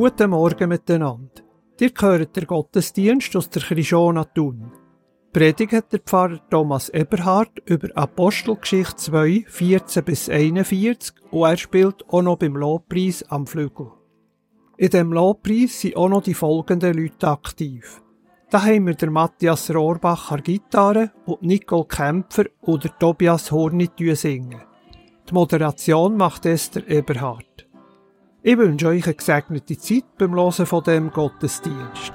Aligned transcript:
Guten 0.00 0.30
Morgen 0.30 0.68
miteinander. 0.68 1.42
Ihr 1.80 1.90
hört 1.98 2.36
den 2.36 2.46
Gottesdienst 2.46 3.34
aus 3.34 3.50
der 3.50 3.62
Krishona 3.62 4.22
Thun. 4.26 4.70
Predigt 5.32 5.72
hat 5.72 5.92
der 5.92 5.98
Pfarrer 5.98 6.38
Thomas 6.48 6.88
Eberhard 6.90 7.58
über 7.64 7.88
Apostelgeschichte 7.96 8.94
2, 8.94 9.46
14 9.48 10.04
bis 10.04 10.28
41 10.28 11.16
und 11.32 11.48
er 11.48 11.56
spielt 11.56 12.08
auch 12.10 12.22
noch 12.22 12.36
beim 12.36 12.54
Lobpreis 12.54 13.24
am 13.28 13.48
Flügel. 13.48 13.90
In 14.76 14.90
dem 14.90 15.12
Lobpreis 15.12 15.80
sind 15.80 15.96
auch 15.96 16.08
noch 16.08 16.22
die 16.22 16.34
folgenden 16.34 16.94
Leute 16.94 17.26
aktiv. 17.26 18.00
Da 18.50 18.62
haben 18.62 18.86
wir 18.86 18.94
der 18.94 19.10
Matthias 19.10 19.68
Rohrbach 19.74 20.30
an 20.30 20.44
Gitarre 20.44 21.10
und 21.26 21.42
Nicole 21.42 21.86
Kämpfer 21.86 22.44
oder 22.60 22.96
Tobias 23.00 23.50
Horni 23.50 23.90
singen. 24.14 24.62
Die 25.28 25.34
Moderation 25.34 26.16
macht 26.16 26.46
Esther 26.46 26.86
Eberhard. 26.86 27.67
Ich 28.48 28.56
wünsche 28.56 28.88
euch 28.88 29.04
eine 29.04 29.12
gesegnete 29.12 29.76
Zeit 29.76 30.04
beim 30.16 30.34
Hören 30.34 30.64
von 30.64 30.82
dem 30.82 31.10
Gottesdienst. 31.10 32.12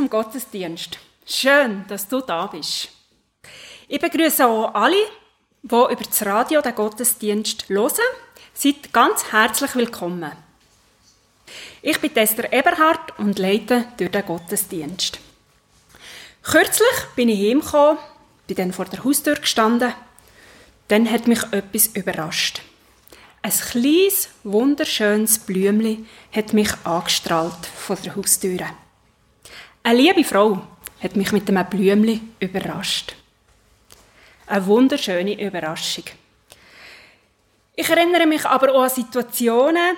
Zum 0.00 0.08
Gottesdienst. 0.08 0.98
Schön, 1.26 1.84
dass 1.86 2.08
du 2.08 2.22
da 2.22 2.46
bist. 2.46 2.88
Ich 3.86 4.00
begrüße 4.00 4.46
auch 4.46 4.72
alle, 4.72 4.96
die 5.60 5.74
über 5.74 5.94
das 5.94 6.24
Radio 6.24 6.62
den 6.62 6.74
Gottesdienst 6.74 7.68
hören. 7.68 7.92
Seid 8.54 8.94
ganz 8.94 9.30
herzlich 9.30 9.74
willkommen. 9.74 10.32
Ich 11.82 12.00
bin 12.00 12.16
Esther 12.16 12.50
Eberhardt 12.50 13.18
und 13.18 13.38
leite 13.38 13.88
durch 13.98 14.10
den 14.10 14.24
Gottesdienst. 14.24 15.18
Kürzlich 16.44 16.98
bin 17.14 17.28
ich 17.28 17.50
heimgekommen, 17.50 17.98
bin 18.46 18.56
dann 18.56 18.72
vor 18.72 18.86
der 18.86 19.04
Haustür 19.04 19.34
gestanden. 19.34 19.92
Dann 20.88 21.10
hat 21.10 21.28
mich 21.28 21.42
etwas 21.52 21.88
überrascht. 21.88 22.62
Ein 23.42 23.52
kleines, 23.52 24.30
wunderschönes 24.44 25.40
Blümchen 25.40 26.08
hat 26.32 26.54
mich 26.54 26.70
angestrahlt 26.84 27.66
vor 27.66 27.96
der 27.96 28.16
Haustüre. 28.16 28.70
Eine 29.82 29.98
liebe 29.98 30.24
Frau 30.24 30.60
hat 31.02 31.16
mich 31.16 31.32
mit 31.32 31.48
einem 31.48 31.66
Blümchen 31.66 32.34
überrascht. 32.38 33.14
Eine 34.46 34.66
wunderschöne 34.66 35.40
Überraschung. 35.42 36.04
Ich 37.74 37.88
erinnere 37.88 38.26
mich 38.26 38.44
aber 38.44 38.74
auch 38.74 38.82
an 38.82 38.90
Situationen, 38.90 39.96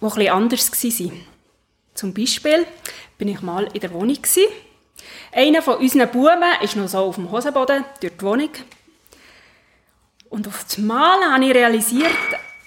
die 0.00 0.06
etwas 0.06 0.28
anders 0.28 0.72
waren. 0.72 1.26
Zum 1.94 2.14
Beispiel 2.14 2.66
bin 3.16 3.28
ich 3.28 3.42
mal 3.42 3.68
in 3.72 3.80
der 3.80 3.92
Wohnung. 3.92 4.18
Einer 5.32 5.62
von 5.62 5.78
unseren 5.78 6.08
Buben 6.08 6.62
ist 6.62 6.76
noch 6.76 6.88
so 6.88 6.98
auf 6.98 7.16
dem 7.16 7.32
Hosenboden 7.32 7.84
durch 8.00 8.12
die 8.16 8.22
Wohnung. 8.22 8.50
Und 10.30 10.46
auf 10.46 10.64
einmal 10.76 11.32
habe 11.32 11.46
ich 11.46 11.54
realisiert, 11.54 12.12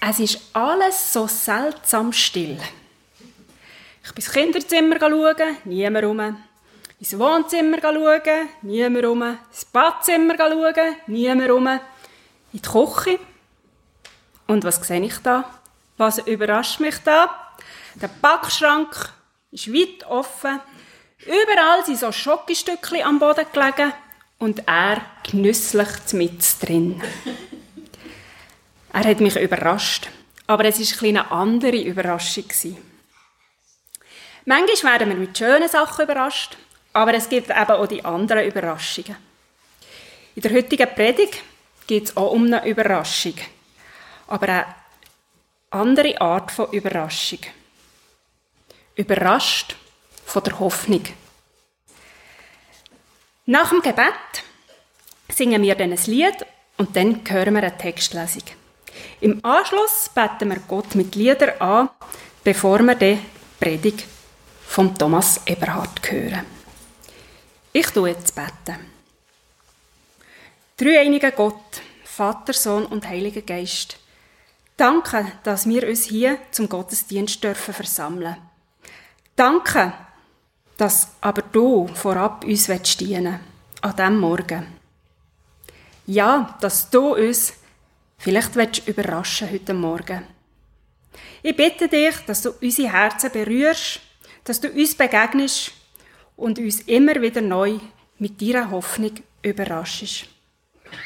es 0.02 0.20
ist 0.20 0.42
alles 0.52 1.14
so 1.14 1.26
seltsam 1.28 2.12
still. 2.12 2.58
Ich 4.04 4.14
bin 4.14 4.24
ins 4.24 4.32
Kinderzimmer 4.32 5.00
schauen, 5.00 5.58
niemand 5.66 6.06
rum. 6.06 6.44
Ins 7.00 7.18
Wohnzimmer 7.18 7.78
schauen, 7.82 8.50
niemand 8.64 9.06
rum. 9.06 9.22
Ins 9.22 9.66
Badzimmer 9.66 10.36
schauen, 10.38 10.96
niemand 11.08 11.50
rum. 11.50 11.68
In 11.68 11.80
die 12.54 12.62
Küche. 12.62 13.20
Und 14.48 14.64
was 14.64 14.86
sehe 14.86 15.04
ich 15.04 15.18
da? 15.20 15.46
Was 15.98 16.18
überrascht 16.20 16.80
mich 16.80 16.98
da? 17.06 17.54
Der 17.96 18.10
Backschrank 18.10 19.14
ist 19.52 19.72
weit 19.72 20.04
offen. 20.08 20.60
Überall 21.26 21.86
sind 21.86 22.00
so 22.00 22.12
Schokostückchen 22.12 23.04
am 23.04 23.20
Boden 23.20 23.46
gelegen 23.54 23.94
und 24.40 24.68
er 24.68 25.02
genüsslich 25.30 25.90
mit 26.14 26.42
drin. 26.62 27.00
er 28.94 29.04
hat 29.04 29.20
mich 29.20 29.36
überrascht. 29.36 30.10
Aber 30.48 30.66
es 30.66 31.02
war 31.02 31.08
eine 31.08 31.32
andere 31.32 31.78
Überraschung. 31.78 32.46
Manchmal 34.46 35.00
werden 35.00 35.10
wir 35.10 35.18
mit 35.18 35.38
schönen 35.38 35.70
Sachen 35.70 36.04
überrascht, 36.04 36.58
aber 36.94 37.14
es 37.14 37.30
gibt 37.30 37.50
eben 37.50 37.72
auch 37.72 37.86
die 37.86 38.04
anderen 38.04 38.46
Überraschungen. 38.46 39.16
In 40.36 40.42
der 40.42 40.54
heutigen 40.54 40.94
Predigt 40.96 41.44
geht 41.86 42.06
es 42.06 42.18
auch 42.18 42.32
um 42.32 42.46
eine 42.46 42.66
Überraschung, 42.68 43.36
aber 44.28 44.48
eine 44.48 44.66
andere 45.70 46.20
Art 46.20 46.52
von 46.52 46.72
Überraschung. 46.72 47.40
Überrascht 48.96 49.76
von 50.26 50.44
der 50.44 50.60
Hoffnung. 50.60 51.04
Nach 53.46 53.70
dem 53.70 53.82
Gebet 53.82 54.44
singen 55.30 55.62
wir 55.62 55.76
dann 55.76 55.92
ein 55.92 56.00
Lied 56.06 56.46
und 56.78 56.96
dann 56.96 57.22
hören 57.28 57.54
wir 57.54 57.64
eine 57.64 57.78
Textlesung. 57.78 58.44
Im 59.20 59.44
Anschluss 59.46 60.10
beten 60.14 60.50
wir 60.50 60.60
Gott 60.68 60.96
mit 60.96 61.16
Liedern 61.16 61.60
an, 61.60 61.90
bevor 62.44 62.80
wir 62.80 62.96
die 62.96 63.20
Predigt 63.60 64.06
von 64.72 64.96
Thomas 64.96 65.42
Eberhard 65.48 66.00
hören. 66.10 66.46
Ich 67.74 67.88
tue 67.88 68.12
jetzt 68.12 68.34
beten. 68.34 68.80
Dreieiniger 70.78 71.32
Gott, 71.32 71.82
Vater, 72.06 72.54
Sohn 72.54 72.86
und 72.86 73.06
Heiliger 73.06 73.42
Geist. 73.42 73.98
Danke, 74.78 75.30
dass 75.44 75.68
wir 75.68 75.86
uns 75.86 76.06
hier 76.06 76.38
zum 76.52 76.70
Gottesdienst 76.70 77.44
dürfen 77.44 77.74
versammeln. 77.74 78.38
Danke, 79.36 79.92
dass 80.78 81.10
aber 81.20 81.42
du 81.42 81.88
vorab 81.88 82.46
uns 82.46 82.68
dienen 82.96 83.42
an 83.82 83.96
diesem 83.98 84.20
Morgen. 84.20 84.68
Ja, 86.08 86.58
dass 86.62 86.90
du 86.90 87.16
uns 87.16 87.56
vielleicht 88.18 88.56
willst 88.56 88.88
überraschen 88.88 89.52
heute 89.52 89.74
Morgen. 89.74 90.26
Ich 91.44 91.58
bitte 91.58 91.90
dich, 91.90 92.16
dass 92.26 92.44
du 92.44 92.52
unsere 92.62 92.94
Herzen 92.94 93.32
berührst, 93.32 94.00
dass 94.44 94.62
du 94.62 94.70
uns 94.70 94.96
begegnest 94.96 95.72
und 96.36 96.60
uns 96.60 96.82
immer 96.82 97.22
wieder 97.22 97.42
neu 97.42 97.80
mit 98.18 98.42
deiner 98.42 98.72
Hoffnung 98.72 99.12
überraschst. 99.42 100.26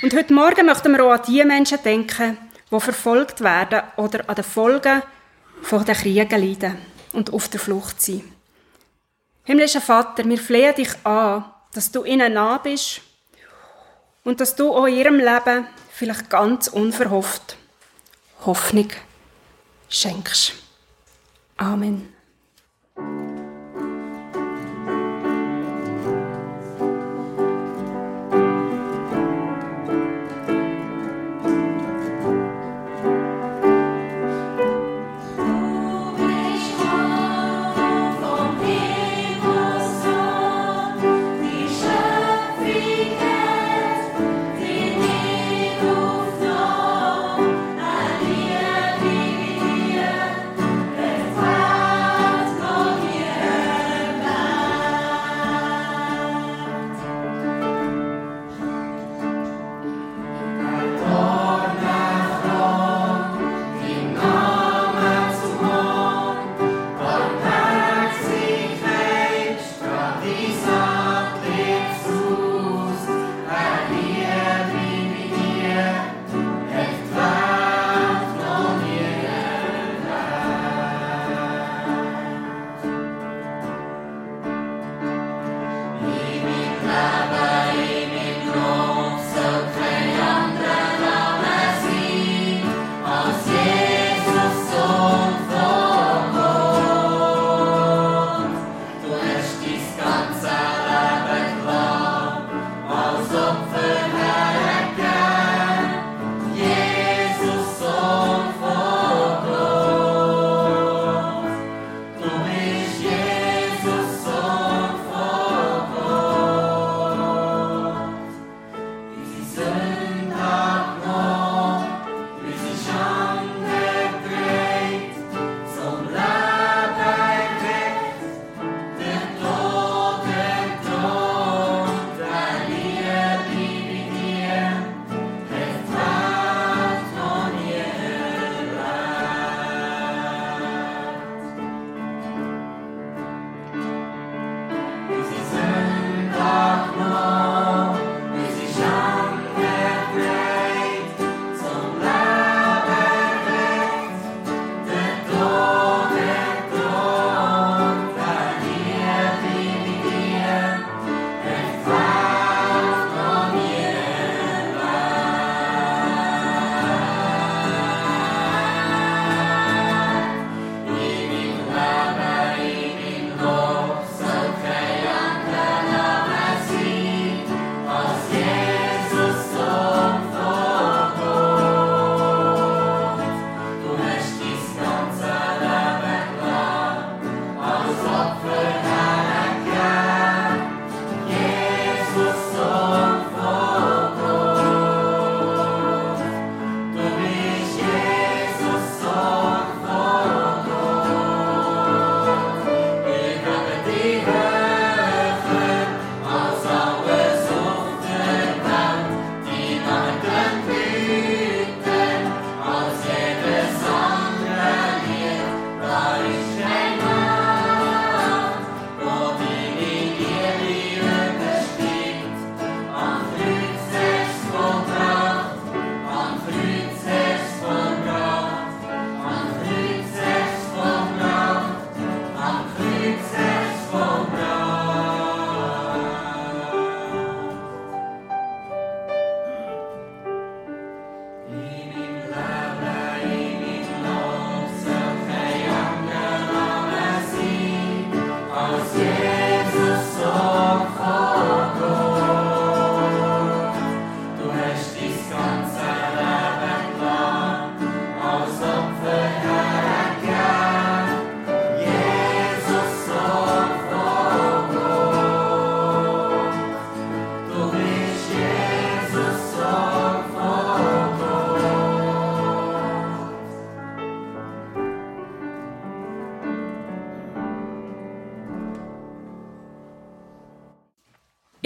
Und 0.01 0.15
heute 0.15 0.33
Morgen 0.33 0.65
möchten 0.65 0.91
wir 0.91 1.05
auch 1.05 1.11
an 1.11 1.21
die 1.27 1.43
Menschen 1.43 1.81
denken, 1.83 2.37
die 2.71 2.79
verfolgt 2.79 3.41
werden 3.41 3.83
oder 3.97 4.27
an 4.27 4.35
den 4.35 4.43
Folgen 4.43 5.01
von 5.61 5.85
den 5.85 5.95
Kriegen 5.95 6.29
leiden 6.29 6.77
und 7.13 7.33
auf 7.33 7.47
der 7.49 7.59
Flucht 7.59 8.01
sind. 8.01 8.23
Himmlischer 9.43 9.81
Vater, 9.81 10.25
wir 10.25 10.37
flehen 10.37 10.75
dich 10.75 10.89
an, 11.03 11.45
dass 11.73 11.91
du 11.91 12.03
ihnen 12.03 12.33
nah 12.33 12.57
bist 12.57 13.01
und 14.23 14.41
dass 14.41 14.55
du 14.55 14.73
auch 14.73 14.87
in 14.87 14.95
ihrem 14.95 15.19
Leben 15.19 15.67
vielleicht 15.91 16.29
ganz 16.29 16.67
unverhofft 16.67 17.57
Hoffnung 18.45 18.89
schenkst. 19.89 20.53
Amen. 21.57 22.14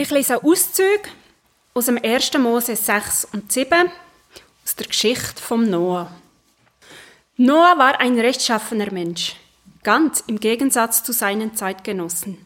Ich 0.10 0.16
lese 0.16 0.44
Auszüge 0.44 1.08
aus 1.76 1.86
dem 1.86 2.00
1. 2.04 2.36
Mose 2.40 2.76
6 2.76 3.28
und 3.32 3.52
7 3.52 3.92
aus 4.66 4.76
der 4.76 4.88
Geschichte 4.88 5.40
vom 5.40 5.70
Noah. 5.70 6.12
Noah 7.38 7.78
war 7.78 8.00
ein 8.00 8.20
rechtschaffener 8.20 8.92
Mensch, 8.92 9.36
ganz 9.84 10.24
im 10.26 10.40
Gegensatz 10.40 11.04
zu 11.04 11.14
seinen 11.14 11.54
Zeitgenossen. 11.54 12.44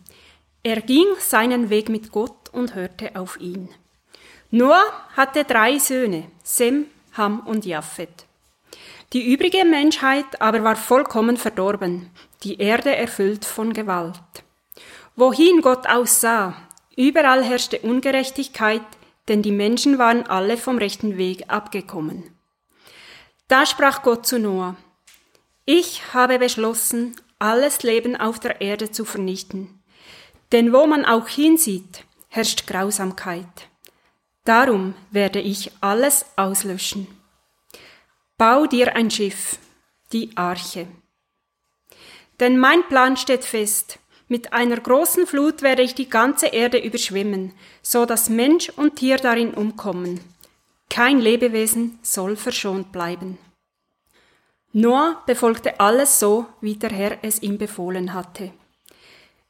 Er 0.62 0.82
ging 0.82 1.06
seinen 1.20 1.70
Weg 1.70 1.88
mit 1.88 2.12
Gott 2.12 2.50
und 2.52 2.76
hörte 2.76 3.16
auf 3.16 3.40
ihn. 3.40 3.70
Noah 4.52 4.84
hatte 5.16 5.46
drei 5.46 5.80
Söhne, 5.80 6.26
Sem, 6.44 6.88
Ham 7.14 7.40
und 7.46 7.64
Japhet. 7.64 8.26
Die 9.14 9.32
übrige 9.32 9.64
Menschheit 9.64 10.42
aber 10.42 10.66
war 10.66 10.76
vollkommen 10.76 11.38
verdorben, 11.38 12.12
die 12.44 12.60
Erde 12.60 12.94
erfüllt 12.94 13.46
von 13.46 13.72
Gewalt. 13.72 14.20
Wohin 15.16 15.62
Gott 15.62 15.88
aussah, 15.88 16.58
überall 16.96 17.44
herrschte 17.44 17.80
Ungerechtigkeit, 17.80 18.82
denn 19.28 19.42
die 19.42 19.52
Menschen 19.52 19.98
waren 19.98 20.28
alle 20.28 20.58
vom 20.58 20.78
rechten 20.78 21.18
Weg 21.18 21.46
abgekommen. 21.48 22.24
Da 23.48 23.66
sprach 23.66 24.04
Gott 24.04 24.26
zu 24.26 24.40
Noah, 24.40 24.76
ich 25.66 26.14
habe 26.14 26.40
beschlossen, 26.40 27.16
alles 27.40 27.84
Leben 27.84 28.16
auf 28.16 28.40
der 28.40 28.62
Erde 28.62 28.92
zu 28.92 29.06
vernichten. 29.06 29.82
Denn 30.52 30.74
wo 30.74 30.86
man 30.88 31.06
auch 31.06 31.28
hinsieht, 31.28 32.06
herrscht 32.30 32.68
Grausamkeit. 32.68 33.70
Darum 34.46 34.94
werde 35.12 35.40
ich 35.40 35.72
alles 35.82 36.26
auslöschen. 36.36 37.08
Bau 38.38 38.66
dir 38.66 38.96
ein 38.96 39.10
Schiff, 39.10 39.58
die 40.12 40.36
Arche. 40.36 40.88
Denn 42.40 42.58
mein 42.58 42.88
Plan 42.88 43.16
steht 43.16 43.46
fest. 43.46 44.00
Mit 44.28 44.54
einer 44.54 44.80
großen 44.80 45.28
Flut 45.28 45.62
werde 45.62 45.82
ich 45.82 45.96
die 45.96 46.10
ganze 46.10 46.48
Erde 46.48 46.78
überschwemmen, 46.78 47.54
so 47.82 48.06
dass 48.06 48.30
Mensch 48.30 48.70
und 48.70 48.96
Tier 48.96 49.18
darin 49.18 49.54
umkommen. 49.54 50.20
Kein 50.90 51.20
Lebewesen 51.20 52.00
soll 52.02 52.36
verschont 52.36 52.92
bleiben. 52.92 53.38
Noah 54.72 55.22
befolgte 55.26 55.80
alles 55.80 56.20
so, 56.20 56.46
wie 56.62 56.76
der 56.76 56.92
Herr 56.92 57.18
es 57.22 57.42
ihm 57.42 57.58
befohlen 57.58 58.14
hatte. 58.14 58.52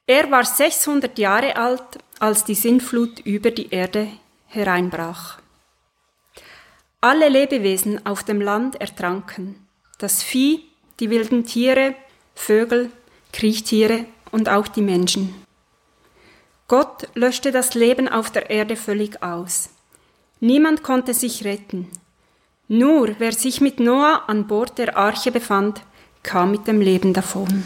Er 0.06 0.30
war 0.32 0.44
600 0.44 1.18
Jahre 1.18 1.56
alt, 1.56 2.00
als 2.20 2.44
die 2.44 2.56
Sintflut 2.56 3.20
über 3.20 3.52
die 3.52 3.70
Erde 3.70 4.08
hereinbrach. 4.48 5.40
Alle 7.00 7.30
Lebewesen 7.30 8.06
auf 8.06 8.24
dem 8.24 8.42
Land 8.42 8.80
ertranken, 8.82 9.68
das 10.00 10.24
Vieh, 10.24 10.66
die 11.00 11.10
wilden 11.10 11.46
Tiere, 11.46 11.96
Vögel, 12.36 12.92
Kriechtiere 13.32 14.06
und 14.34 14.50
auch 14.50 14.68
die 14.68 14.82
Menschen. 14.82 15.34
Gott 16.68 17.08
löschte 17.14 17.52
das 17.52 17.76
Leben 17.76 18.10
auf 18.10 18.32
der 18.32 18.50
Erde 18.50 18.76
völlig 18.76 19.22
aus. 19.22 19.70
Niemand 20.40 20.84
konnte 20.84 21.14
sich 21.14 21.46
retten. 21.46 21.90
Nur 22.68 23.16
wer 23.20 23.32
sich 23.32 23.62
mit 23.62 23.80
Noah 23.80 24.24
an 24.28 24.48
Bord 24.48 24.78
der 24.78 24.98
Arche 24.98 25.32
befand, 25.32 25.82
kam 26.24 26.52
mit 26.52 26.68
dem 26.68 26.82
Leben 26.82 27.14
davon. 27.14 27.64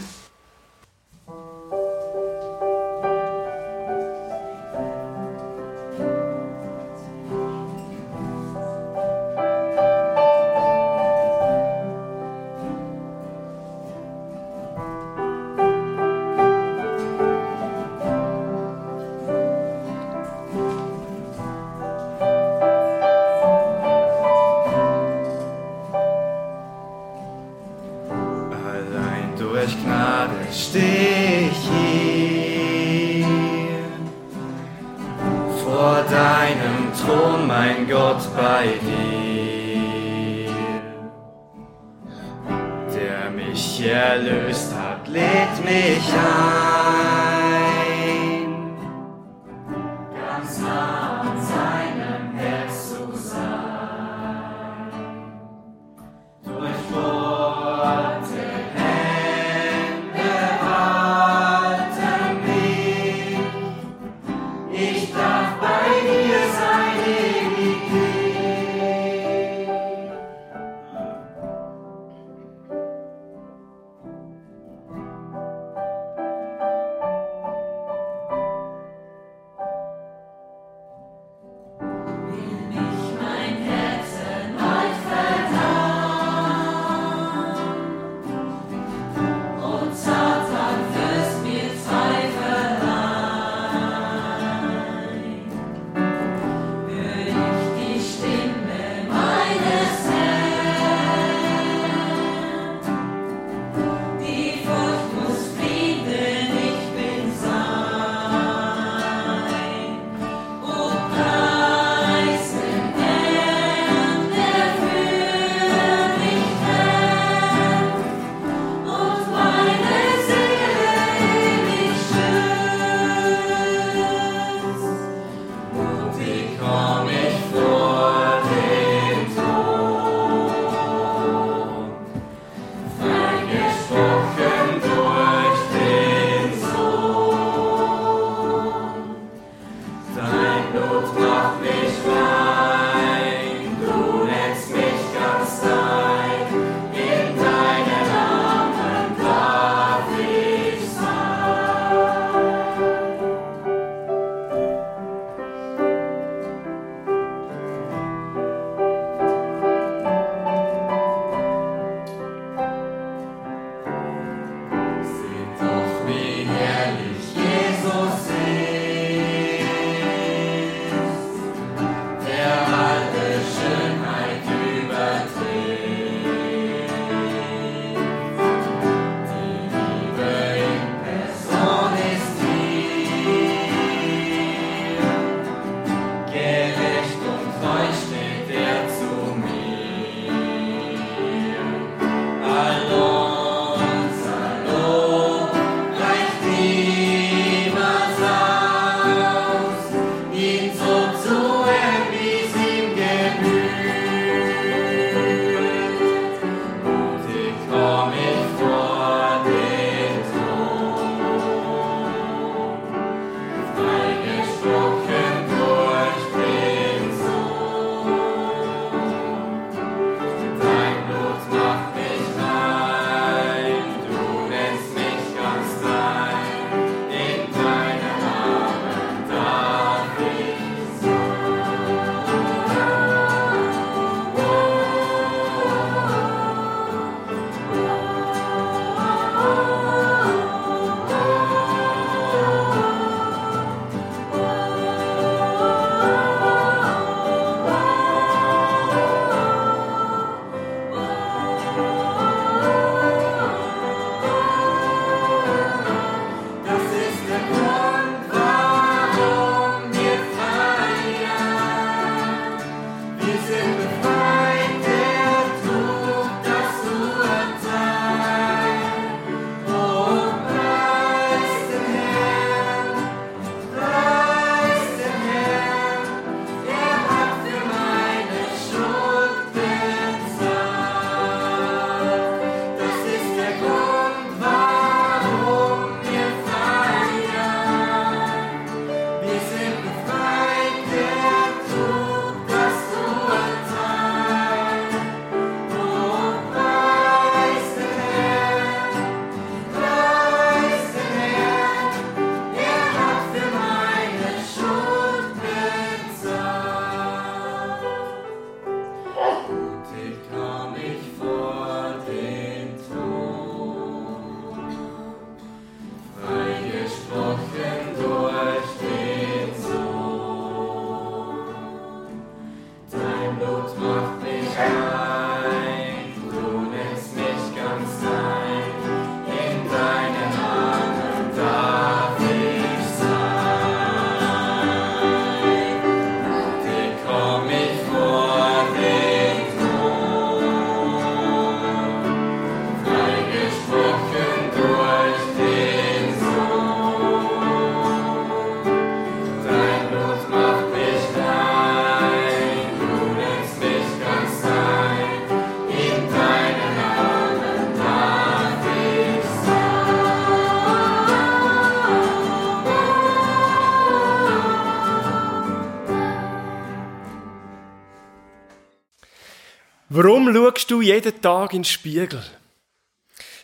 Warum 370.28 370.52
schaust 370.52 370.72
du 370.72 370.82
jeden 370.82 371.22
Tag 371.22 371.54
in 371.54 371.60
den 371.60 371.64
Spiegel? 371.64 372.22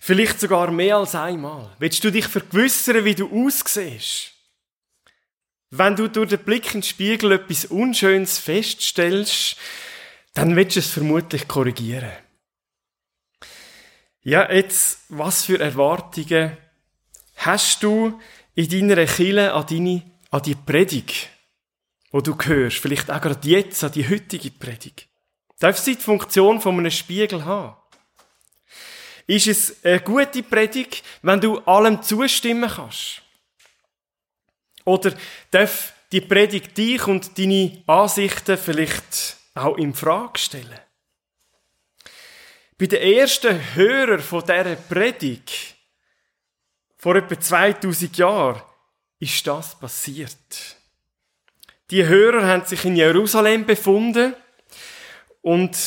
Vielleicht 0.02 0.42
sogar 0.42 0.70
mehr 0.70 0.98
als 0.98 1.16
einmal. 1.16 1.74
Willst 1.80 2.04
du 2.04 2.12
dich 2.12 2.28
vergewissern, 2.28 3.06
wie 3.06 3.16
du 3.16 3.30
aussiehst? 3.48 4.34
Wenn 5.70 5.96
du 5.96 6.10
durch 6.10 6.32
den 6.32 6.44
Blick 6.44 6.66
in 6.76 6.82
den 6.82 6.84
Spiegel 6.84 7.32
etwas 7.32 7.66
Unschönes 7.66 8.38
feststellst, 8.38 9.56
dann 10.34 10.58
willst 10.58 10.76
du 10.76 10.82
es 10.82 10.90
vermutlich 10.90 11.48
korrigieren. 11.48 12.12
Ja, 14.24 14.52
jetzt, 14.52 15.06
was 15.08 15.46
für 15.46 15.60
Erwartungen 15.62 16.58
hast 17.38 17.82
du 17.82 18.20
in 18.56 18.90
deiner 18.90 19.06
Kille 19.06 19.54
an 19.54 19.66
deine, 19.68 20.04
an 20.32 20.42
die 20.42 20.56
Predigt, 20.56 21.30
wo 22.12 22.20
du 22.20 22.38
hörst? 22.38 22.80
Vielleicht 22.80 23.10
auch 23.10 23.22
gerade 23.22 23.48
jetzt 23.48 23.86
an 23.86 23.94
die 23.94 24.08
heutige 24.10 24.52
Predigt. 24.52 25.08
Darf 25.64 25.78
sie 25.78 25.96
die 25.96 26.04
Funktion 26.04 26.60
von 26.60 26.78
einem 26.78 26.92
Spiegel 26.92 27.46
haben? 27.46 27.78
Ist 29.28 29.48
es 29.48 29.86
eine 29.86 30.02
gute 30.02 30.44
Predigt, 30.44 31.02
wenn 31.22 31.40
du 31.40 31.60
allem 31.60 32.04
zustimmen 32.04 32.70
kannst? 32.70 33.22
Oder 34.84 35.14
darf 35.52 35.94
die 36.12 36.20
Predigt 36.20 36.78
dich 36.78 37.08
und 37.08 37.40
deine 37.40 37.82
Ansichten 37.88 38.58
vielleicht 38.58 39.38
auch 39.56 39.78
in 39.78 39.94
Frage 39.94 40.38
stellen? 40.38 40.80
Bei 42.78 42.88
den 42.88 43.02
ersten 43.02 43.58
Hörern 43.76 44.20
von 44.20 44.42
dieser 44.42 44.76
Predigt 44.76 45.76
vor 46.98 47.16
etwa 47.16 47.40
2000 47.40 48.18
Jahren 48.18 48.62
ist 49.18 49.48
das 49.48 49.80
passiert. 49.80 50.76
Die 51.90 52.04
Hörer 52.04 52.46
haben 52.46 52.66
sich 52.66 52.84
in 52.84 52.98
Jerusalem 52.98 53.66
befunden 53.66 54.36
und 55.44 55.78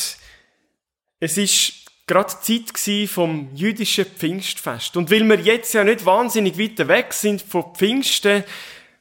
es 1.19 1.37
ist 1.37 1.73
gerade 2.05 2.29
Zeit 2.39 3.09
vom 3.09 3.49
jüdischen 3.53 4.05
Pfingstfest. 4.05 4.95
Und 4.95 5.11
weil 5.11 5.25
wir 5.25 5.39
jetzt 5.39 5.73
ja 5.73 5.83
nicht 5.83 6.05
wahnsinnig 6.05 6.57
weit 6.57 6.87
weg 6.87 7.11
sind 7.11 7.41
von 7.41 7.75
Pfingsten, 7.75 8.45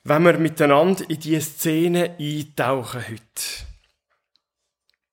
wenn 0.03 0.23
wir 0.25 0.38
miteinander 0.38 1.09
in 1.09 1.21
diese 1.21 1.40
Szene 1.42 2.16
eintauchen 2.19 3.05
heute. 3.07 3.66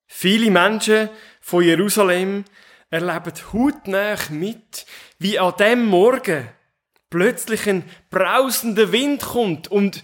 Viele 0.06 0.50
Menschen 0.50 1.10
von 1.40 1.62
Jerusalem 1.62 2.44
erleben 2.90 3.32
hautnah 3.52 4.18
mit, 4.30 4.86
wie 5.18 5.38
an 5.38 5.54
dem 5.58 5.86
Morgen 5.86 6.48
plötzlich 7.10 7.68
ein 7.68 7.84
brausender 8.10 8.92
Wind 8.92 9.22
kommt 9.22 9.68
und 9.68 10.02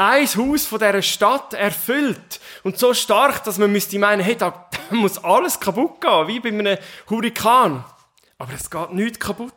ein 0.00 0.26
Haus 0.26 0.66
von 0.66 0.78
dieser 0.78 1.02
Stadt 1.02 1.52
erfüllt. 1.52 2.40
Und 2.62 2.78
so 2.78 2.94
stark, 2.94 3.44
dass 3.44 3.58
man 3.58 3.70
müsste 3.70 3.98
meinen, 3.98 4.22
hey, 4.22 4.36
da 4.36 4.68
muss 4.90 5.22
alles 5.22 5.60
kaputt 5.60 6.00
gehen, 6.00 6.28
wie 6.28 6.40
bei 6.40 6.48
einem 6.48 6.78
Hurrikan. 7.08 7.84
Aber 8.38 8.52
es 8.54 8.70
geht 8.70 8.92
nichts 8.92 9.20
kaputt. 9.20 9.52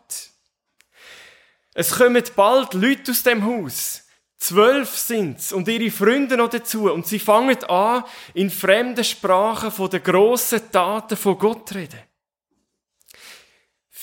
Es 1.73 1.97
kommen 1.97 2.23
bald 2.35 2.73
Leute 2.73 3.11
aus 3.11 3.23
dem 3.23 3.45
Haus. 3.45 4.01
Zwölf 4.37 4.89
sind's 4.89 5.53
und 5.53 5.69
ihre 5.69 5.89
Freunde 5.89 6.35
noch 6.35 6.49
dazu. 6.49 6.91
Und 6.91 7.07
sie 7.07 7.19
fangen 7.19 7.63
an, 7.63 8.03
in 8.33 8.49
fremden 8.49 9.05
Sprachen 9.05 9.71
von 9.71 9.89
den 9.89 10.03
grossen 10.03 10.69
Taten 10.69 11.15
von 11.15 11.37
Gott 11.37 11.69
zu 11.69 11.75
reden. 11.75 12.01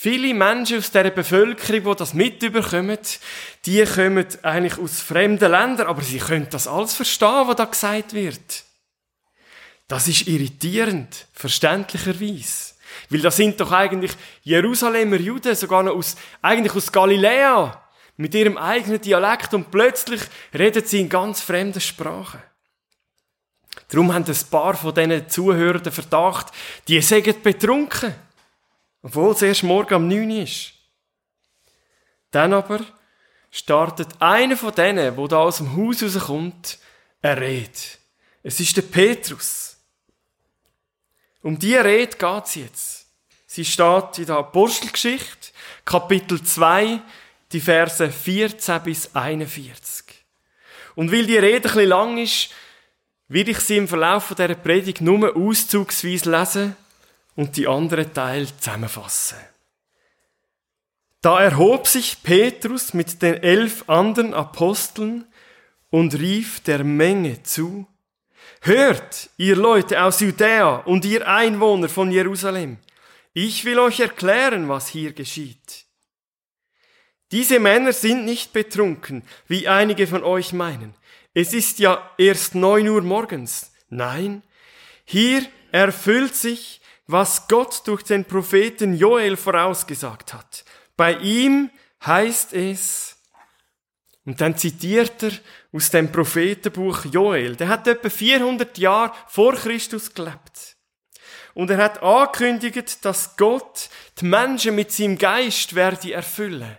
Viele 0.03 0.33
Menschen 0.33 0.79
aus 0.79 0.91
dieser 0.91 1.11
Bevölkerung, 1.11 1.93
die 1.93 1.99
das 1.99 2.15
mitbekommen, 2.15 2.99
die 3.67 3.85
kommen 3.85 4.27
eigentlich 4.41 4.79
aus 4.79 5.03
fremden 5.03 5.51
Ländern, 5.51 5.89
aber 5.89 6.01
sie 6.01 6.17
können 6.17 6.47
das 6.49 6.67
alles 6.67 6.95
verstehen, 6.95 7.47
was 7.47 7.57
da 7.57 7.67
gesagt 7.67 8.15
wird. 8.15 8.65
Das 9.89 10.09
ist 10.09 10.27
irritierend, 10.27 11.27
verständlicherweise. 11.35 12.73
Weil 13.11 13.21
das 13.21 13.37
sind 13.37 13.61
doch 13.61 13.73
eigentlich 13.73 14.13
Jerusalemer 14.43 15.17
Juden, 15.17 15.55
sogar 15.55 15.83
noch 15.83 15.97
aus, 15.97 16.17
eigentlich 16.41 16.75
aus 16.75 16.91
Galiläa, 16.91 17.85
mit 18.17 18.35
ihrem 18.35 18.57
eigenen 18.57 19.03
Dialekt 19.03 19.53
und 19.53 19.71
plötzlich 19.71 20.23
reden 20.55 20.83
sie 20.83 21.01
in 21.01 21.11
ganz 21.11 21.43
fremden 21.43 21.79
Sprachen. 21.79 22.43
Darum 23.91 24.15
haben 24.15 24.25
ein 24.25 24.51
paar 24.51 24.73
von 24.73 24.95
diesen 24.95 25.29
Zuhörern 25.29 25.83
den 25.83 25.93
Verdacht, 25.93 26.47
die 26.89 27.03
sind 27.03 27.43
betrunken. 27.43 28.15
Obwohl 29.03 29.33
es 29.33 29.43
erst 29.43 29.63
morgen 29.63 29.95
um 29.95 30.09
9 30.09 30.31
Uhr 30.31 30.43
ist. 30.43 30.73
Dann 32.31 32.53
aber 32.53 32.81
startet 33.51 34.09
einer 34.21 34.57
von 34.57 34.75
denen, 34.75 35.17
wo 35.17 35.27
da 35.27 35.39
aus 35.39 35.59
dem 35.59 35.77
Haus 35.77 36.03
rauskommt, 36.03 36.79
eine 37.23 37.41
Rede. 37.41 37.71
Es 38.43 38.61
ist 38.61 38.77
der 38.77 38.83
Petrus. 38.83 39.77
Um 41.43 41.59
diese 41.59 41.85
Rede 41.85 42.17
geht 42.17 42.45
es 42.45 42.55
jetzt. 42.55 43.07
Sie 43.47 43.65
steht 43.65 44.19
in 44.19 44.27
der 44.27 44.37
Apostelgeschichte, 44.37 45.49
Kapitel 45.85 46.43
2, 46.43 47.01
die 47.53 47.61
Verse 47.61 48.11
14 48.11 48.83
bis 48.83 49.15
41. 49.15 50.05
Und 50.95 51.11
weil 51.11 51.27
die 51.27 51.39
Rede 51.39 51.57
ein 51.57 51.63
bisschen 51.63 51.89
lang 51.89 52.19
ist, 52.19 52.51
werde 53.29 53.51
ich 53.51 53.59
sie 53.59 53.77
im 53.77 53.89
Verlauf 53.89 54.29
dieser 54.29 54.55
Predigt 54.55 55.01
nur 55.01 55.35
auszugsweise 55.37 56.31
lesen 56.31 56.77
und 57.37 57.57
die 57.57 57.67
anderen 57.67 58.13
Teil 58.13 58.47
zusammenfassen. 58.59 59.39
Da 61.23 61.41
erhob 61.41 61.87
sich 61.87 62.23
Petrus 62.23 62.95
mit 62.95 63.21
den 63.21 63.43
elf 63.43 63.89
anderen 63.89 64.33
Aposteln 64.33 65.27
und 65.91 66.19
rief 66.19 66.61
der 66.61 66.85
Menge 66.85 67.43
zu, 67.43 67.87
Hört, 68.63 69.31
ihr 69.39 69.57
Leute 69.57 70.03
aus 70.03 70.21
Judäa 70.21 70.77
und 70.77 71.05
ihr 71.07 71.27
Einwohner 71.27 71.89
von 71.89 72.11
Jerusalem, 72.11 72.77
ich 73.33 73.65
will 73.65 73.79
euch 73.79 74.01
erklären, 74.01 74.69
was 74.69 74.89
hier 74.89 75.13
geschieht. 75.13 75.87
Diese 77.33 77.61
Männer 77.61 77.93
sind 77.93 78.25
nicht 78.25 78.53
betrunken, 78.53 79.23
wie 79.47 79.69
einige 79.69 80.07
von 80.07 80.25
euch 80.25 80.53
meinen. 80.53 80.95
Es 81.33 81.55
ist 81.55 81.79
ja 81.79 82.11
erst 82.19 82.55
neun 82.55 82.89
Uhr 82.89 83.03
morgens. 83.03 83.73
Nein, 83.89 84.43
hier 85.05 85.43
erfüllt 85.71 86.35
sich 86.35 86.80
was 87.11 87.49
Gott 87.49 87.83
durch 87.87 88.03
den 88.03 88.25
Propheten 88.25 88.95
Joel 88.95 89.37
vorausgesagt 89.37 90.33
hat. 90.35 90.65
Bei 90.97 91.15
ihm 91.19 91.71
heißt 92.05 92.53
es, 92.53 93.17
und 94.25 94.41
dann 94.41 94.57
zitiert 94.57 95.23
er 95.23 95.33
aus 95.73 95.91
dem 95.91 96.13
Prophetenbuch 96.13 97.05
Joel, 97.07 97.57
der 97.57 97.69
hat 97.69 97.87
etwa 97.87 98.09
400 98.09 98.79
Jahre 98.79 99.15
vor 99.27 99.55
Christus 99.55 100.13
gelebt. 100.13 100.77
Und 101.55 101.71
er 101.71 101.79
hat 101.79 102.03
angekündigt, 102.03 103.05
dass 103.05 103.37
Gott 103.37 103.89
die 104.21 104.27
Menschen 104.27 104.75
mit 104.75 104.93
seinem 104.93 105.19
Geist 105.19 105.75
werde 105.75 106.13
erfüllen. 106.13 106.77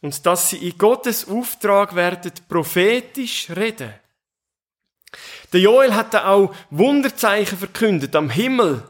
Und 0.00 0.26
dass 0.26 0.50
sie 0.50 0.68
in 0.68 0.76
Gottes 0.76 1.28
Auftrag 1.28 1.94
werden 1.94 2.32
prophetisch 2.48 3.48
reden. 3.50 3.94
Der 5.52 5.60
Joel 5.60 5.94
hat 5.94 6.14
auch 6.14 6.54
Wunderzeichen 6.70 7.58
verkündet 7.58 8.16
am 8.16 8.30
Himmel. 8.30 8.82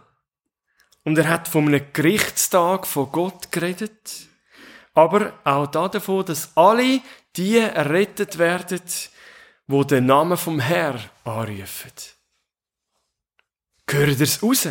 Und 1.04 1.18
er 1.18 1.28
hat 1.28 1.48
von 1.48 1.66
einem 1.66 1.84
Gerichtstag 1.92 2.86
von 2.86 3.10
Gott 3.10 3.50
geredet. 3.50 4.28
Aber 4.94 5.32
auch 5.44 5.66
davon, 5.66 6.24
dass 6.24 6.56
alle 6.56 7.00
die 7.36 7.58
errettet 7.58 8.38
werden, 8.38 8.82
wo 9.66 9.84
den 9.84 10.06
Namen 10.06 10.36
vom 10.36 10.60
Herr 10.60 10.98
anrufen. 11.24 11.92
Gehört 13.86 14.20
ihr's 14.20 14.42
raus? 14.42 14.68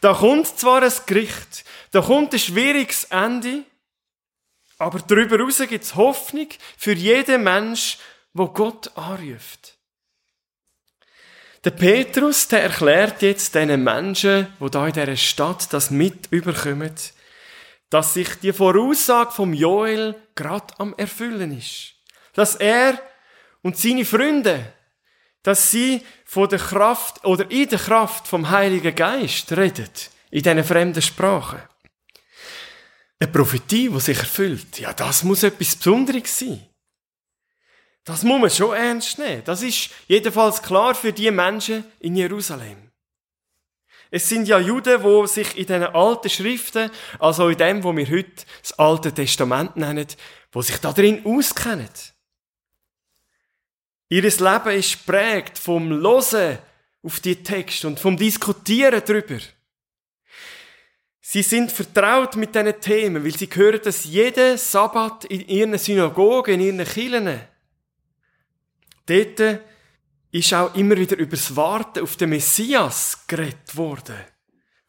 Da 0.00 0.14
kommt 0.14 0.46
zwar 0.46 0.82
ein 0.82 0.92
Gericht, 1.06 1.64
da 1.90 2.00
kommt 2.00 2.32
ein 2.32 2.38
schwieriges 2.38 3.04
Ende, 3.04 3.64
aber 4.78 5.00
darüber 5.00 5.36
hinaus 5.36 5.58
gibt's 5.68 5.94
Hoffnung 5.94 6.48
für 6.78 6.92
jeden 6.92 7.42
Mensch, 7.42 7.98
wo 8.32 8.48
Gott 8.48 8.96
anruft. 8.96 9.75
Der 11.66 11.72
Petrus, 11.72 12.46
der 12.46 12.62
erklärt 12.62 13.22
jetzt 13.22 13.56
diesen 13.56 13.82
Menschen, 13.82 14.46
die 14.60 14.70
da 14.70 14.86
in 14.86 14.92
dieser 14.92 15.16
Stadt 15.16 15.72
das 15.72 15.90
mit 15.90 16.28
überkommen, 16.30 16.94
dass 17.90 18.14
sich 18.14 18.28
die 18.36 18.52
Voraussage 18.52 19.32
vom 19.32 19.52
Joel 19.52 20.14
gerade 20.36 20.72
am 20.78 20.94
Erfüllen 20.96 21.58
ist. 21.58 21.94
Dass 22.34 22.54
er 22.54 23.02
und 23.62 23.76
seine 23.76 24.04
Freunde, 24.04 24.74
dass 25.42 25.72
sie 25.72 26.02
von 26.24 26.48
der 26.48 26.60
Kraft 26.60 27.24
oder 27.24 27.50
in 27.50 27.68
der 27.68 27.80
Kraft 27.80 28.28
vom 28.28 28.48
Heiligen 28.48 28.94
Geist 28.94 29.50
redet, 29.50 30.10
in 30.30 30.44
diesen 30.44 30.62
fremden 30.62 31.02
Sprachen. 31.02 31.62
Eine 33.18 33.32
Prophetie, 33.32 33.88
die 33.88 34.00
sich 34.00 34.18
erfüllt, 34.18 34.78
ja, 34.78 34.92
das 34.92 35.24
muss 35.24 35.42
etwas 35.42 35.74
Besonderes 35.74 36.38
sein. 36.38 36.64
Das 38.06 38.22
muss 38.22 38.40
man 38.40 38.50
schon 38.50 38.74
ernst 38.74 39.18
nehmen. 39.18 39.42
Das 39.44 39.62
ist 39.62 39.90
jedenfalls 40.06 40.62
klar 40.62 40.94
für 40.94 41.12
die 41.12 41.30
Menschen 41.32 41.84
in 41.98 42.14
Jerusalem. 42.14 42.90
Es 44.12 44.28
sind 44.28 44.46
ja 44.46 44.60
Juden, 44.60 45.02
wo 45.02 45.26
sich 45.26 45.58
in 45.58 45.66
den 45.66 45.82
alten 45.82 46.30
Schriften, 46.30 46.90
also 47.18 47.48
in 47.48 47.58
dem, 47.58 47.82
wo 47.82 47.94
wir 47.94 48.08
heute 48.08 48.46
das 48.62 48.78
Alte 48.78 49.12
Testament 49.12 49.76
nennen, 49.76 50.06
wo 50.52 50.62
sich 50.62 50.78
da 50.78 50.92
drin 50.92 51.26
auskennen. 51.26 51.90
Ihres 54.08 54.38
Leben 54.38 54.70
ist 54.70 55.04
prägt 55.04 55.58
vom 55.58 55.90
Losen 55.90 56.58
auf 57.02 57.18
die 57.18 57.42
Texte 57.42 57.88
und 57.88 57.98
vom 57.98 58.16
Diskutieren 58.16 59.04
drüber. 59.04 59.40
Sie 61.20 61.42
sind 61.42 61.72
vertraut 61.72 62.36
mit 62.36 62.54
diesen 62.54 62.80
Themen, 62.80 63.24
weil 63.24 63.36
sie 63.36 63.50
hören 63.52 63.80
das 63.82 64.04
jeden 64.04 64.56
Sabbat 64.56 65.24
in 65.24 65.48
ihren 65.48 65.76
Synagogen, 65.76 66.60
in 66.60 66.78
ihren 66.78 66.86
Kirchen. 66.86 67.40
Dort 69.06 69.60
ist 70.32 70.54
auch 70.54 70.74
immer 70.74 70.96
wieder 70.96 71.16
übers 71.16 71.54
Warten 71.56 72.02
auf 72.02 72.16
den 72.16 72.30
Messias 72.30 73.26
geredet 73.26 73.76
worden. 73.76 74.16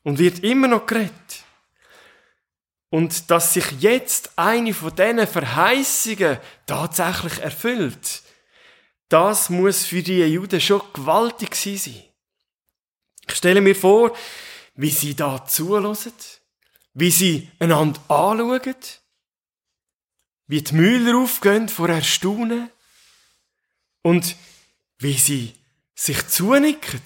Und 0.04 0.20
wird 0.20 0.44
immer 0.44 0.68
noch 0.68 0.86
geredet. 0.86 1.44
Und 2.90 3.30
dass 3.30 3.54
sich 3.54 3.66
jetzt 3.80 4.32
eine 4.38 4.74
von 4.74 4.96
diesen 4.96 5.28
Verheißungen 5.28 6.38
tatsächlich 6.66 7.40
erfüllt, 7.40 8.24
das 9.10 9.50
muss 9.50 9.86
für 9.86 10.02
die 10.02 10.24
Juden 10.24 10.62
schon 10.62 10.82
gewaltig 10.94 11.56
sein. 11.56 12.04
Ich 13.28 13.36
stelle 13.36 13.62
mir 13.62 13.76
vor, 13.76 14.16
wie 14.76 14.90
sie 14.90 15.16
da 15.16 15.46
zulassen, 15.46 16.14
wie 16.94 17.12
sie 17.12 17.50
einander 17.60 18.00
anschauen, 18.08 18.76
wie 20.48 20.62
die 20.62 20.76
Müller 20.76 21.18
aufgehen 21.18 21.68
vor 21.68 21.90
Erstaunen 21.90 22.70
und 24.08 24.38
wie 25.00 25.18
sie 25.18 25.54
sich 25.94 26.26
zunicken, 26.30 27.02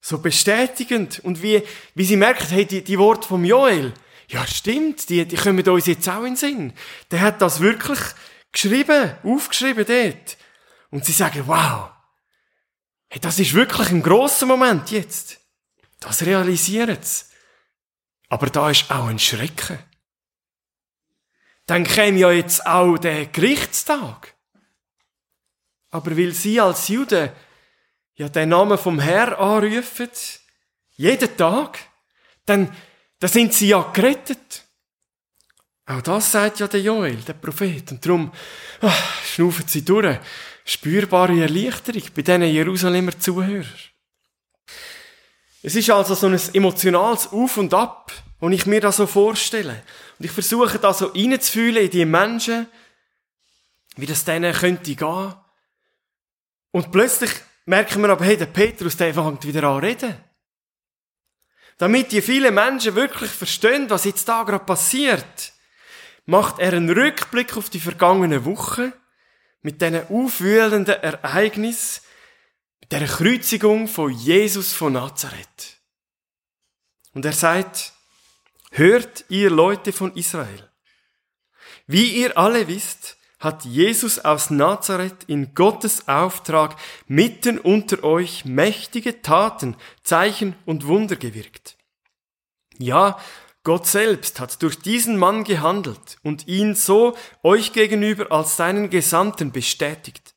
so 0.00 0.18
bestätigend 0.18 1.18
und 1.18 1.42
wie, 1.42 1.64
wie 1.96 2.04
sie 2.04 2.16
merken, 2.16 2.46
hey, 2.50 2.64
die, 2.64 2.84
die 2.84 3.00
Worte 3.00 3.26
vom 3.26 3.44
Joel, 3.44 3.92
ja 4.28 4.46
stimmt, 4.46 5.08
die, 5.08 5.26
die 5.26 5.34
kommen 5.34 5.68
uns 5.68 5.86
jetzt 5.86 6.08
auch 6.08 6.20
in 6.20 6.34
den 6.34 6.36
Sinn. 6.36 6.72
Der 7.10 7.20
hat 7.20 7.42
das 7.42 7.58
wirklich 7.58 7.98
geschrieben, 8.52 9.12
aufgeschrieben 9.24 9.84
dort. 9.84 10.36
Und 10.90 11.04
sie 11.04 11.10
sagen, 11.10 11.48
wow, 11.48 11.90
hey, 13.08 13.20
das 13.20 13.40
ist 13.40 13.54
wirklich 13.54 13.88
ein 13.90 14.04
grosser 14.04 14.46
Moment 14.46 14.92
jetzt. 14.92 15.40
Das 15.98 16.22
realisieren 16.22 16.98
sie. 17.02 17.24
Aber 18.28 18.46
da 18.50 18.70
ist 18.70 18.88
auch 18.88 19.08
ein 19.08 19.18
Schrecken. 19.18 19.80
Dann 21.66 21.82
käme 21.82 22.20
ja 22.20 22.30
jetzt 22.30 22.64
auch 22.64 22.98
der 22.98 23.26
Gerichtstag. 23.26 24.33
Aber 25.94 26.16
weil 26.16 26.32
sie 26.32 26.60
als 26.60 26.88
Juden 26.88 27.30
ja 28.16 28.28
den 28.28 28.48
Namen 28.48 28.76
vom 28.76 28.98
Herr 28.98 29.38
anrufen, 29.38 30.10
jeden 30.96 31.36
Tag, 31.36 31.78
dann, 32.44 32.74
dann 33.20 33.30
sind 33.30 33.54
sie 33.54 33.68
ja 33.68 33.92
gerettet. 33.92 34.64
Auch 35.86 36.02
das 36.02 36.32
sagt 36.32 36.58
ja 36.58 36.66
der 36.66 36.80
Joel, 36.80 37.18
der 37.18 37.34
Prophet. 37.34 37.92
Und 37.92 38.04
darum 38.04 38.32
ach, 38.80 39.22
schnaufen 39.24 39.68
sie 39.68 39.84
durch. 39.84 40.18
Spürbare 40.64 41.40
Erleichterung 41.40 42.02
bei 42.12 42.22
diesen 42.22 42.42
Jerusalemer 42.42 43.16
Zuhörern. 43.16 43.64
Es 45.62 45.76
ist 45.76 45.90
also 45.90 46.16
so 46.16 46.26
ein 46.26 46.40
emotionales 46.54 47.28
Auf 47.28 47.56
und 47.56 47.72
Ab, 47.72 48.10
das 48.40 48.50
ich 48.50 48.66
mir 48.66 48.80
da 48.80 48.90
so 48.90 49.06
vorstelle. 49.06 49.84
Und 50.18 50.24
ich 50.24 50.32
versuche 50.32 50.80
da 50.80 50.92
so 50.92 51.06
reinzufühlen 51.06 51.84
in 51.84 51.90
die 51.90 52.04
Menschen, 52.04 52.66
wie 53.94 54.06
das 54.06 54.24
denen 54.24 54.52
könnte 54.52 54.96
gehen. 54.96 55.34
Und 56.74 56.90
plötzlich 56.90 57.30
merken 57.66 58.02
wir 58.02 58.08
aber, 58.08 58.24
hey, 58.24 58.36
der 58.36 58.46
Petrus, 58.46 58.96
der 58.96 59.14
fängt 59.14 59.46
wieder 59.46 59.62
an 59.62 59.78
reden. 59.78 60.12
Damit 61.78 62.10
die 62.10 62.20
vielen 62.20 62.52
Menschen 62.52 62.96
wirklich 62.96 63.30
verstehen, 63.30 63.88
was 63.90 64.02
jetzt 64.02 64.28
da 64.28 64.42
gerade 64.42 64.64
passiert, 64.64 65.52
macht 66.26 66.58
er 66.58 66.72
einen 66.72 66.90
Rückblick 66.90 67.56
auf 67.56 67.70
die 67.70 67.78
vergangene 67.78 68.44
Woche 68.44 68.92
mit 69.62 69.80
diesen 69.80 70.04
aufwühlenden 70.08 71.00
Ereignissen, 71.00 72.02
mit 72.80 72.90
der 72.90 73.06
Kreuzigung 73.06 73.86
von 73.86 74.10
Jesus 74.10 74.72
von 74.72 74.94
Nazareth. 74.94 75.78
Und 77.12 77.24
er 77.24 77.34
sagt, 77.34 77.92
hört 78.72 79.26
ihr 79.28 79.48
Leute 79.48 79.92
von 79.92 80.12
Israel. 80.16 80.68
Wie 81.86 82.16
ihr 82.16 82.36
alle 82.36 82.66
wisst, 82.66 83.16
hat 83.44 83.64
Jesus 83.64 84.18
aus 84.18 84.50
Nazareth 84.50 85.24
in 85.26 85.54
Gottes 85.54 86.08
Auftrag 86.08 86.76
mitten 87.06 87.58
unter 87.58 88.02
euch 88.02 88.44
mächtige 88.46 89.20
Taten, 89.20 89.76
Zeichen 90.02 90.56
und 90.64 90.86
Wunder 90.86 91.16
gewirkt. 91.16 91.76
Ja, 92.78 93.18
Gott 93.62 93.86
selbst 93.86 94.40
hat 94.40 94.62
durch 94.62 94.78
diesen 94.78 95.18
Mann 95.18 95.44
gehandelt 95.44 96.16
und 96.22 96.48
ihn 96.48 96.74
so 96.74 97.16
euch 97.42 97.72
gegenüber 97.72 98.32
als 98.32 98.56
seinen 98.56 98.90
Gesandten 98.90 99.52
bestätigt. 99.52 100.34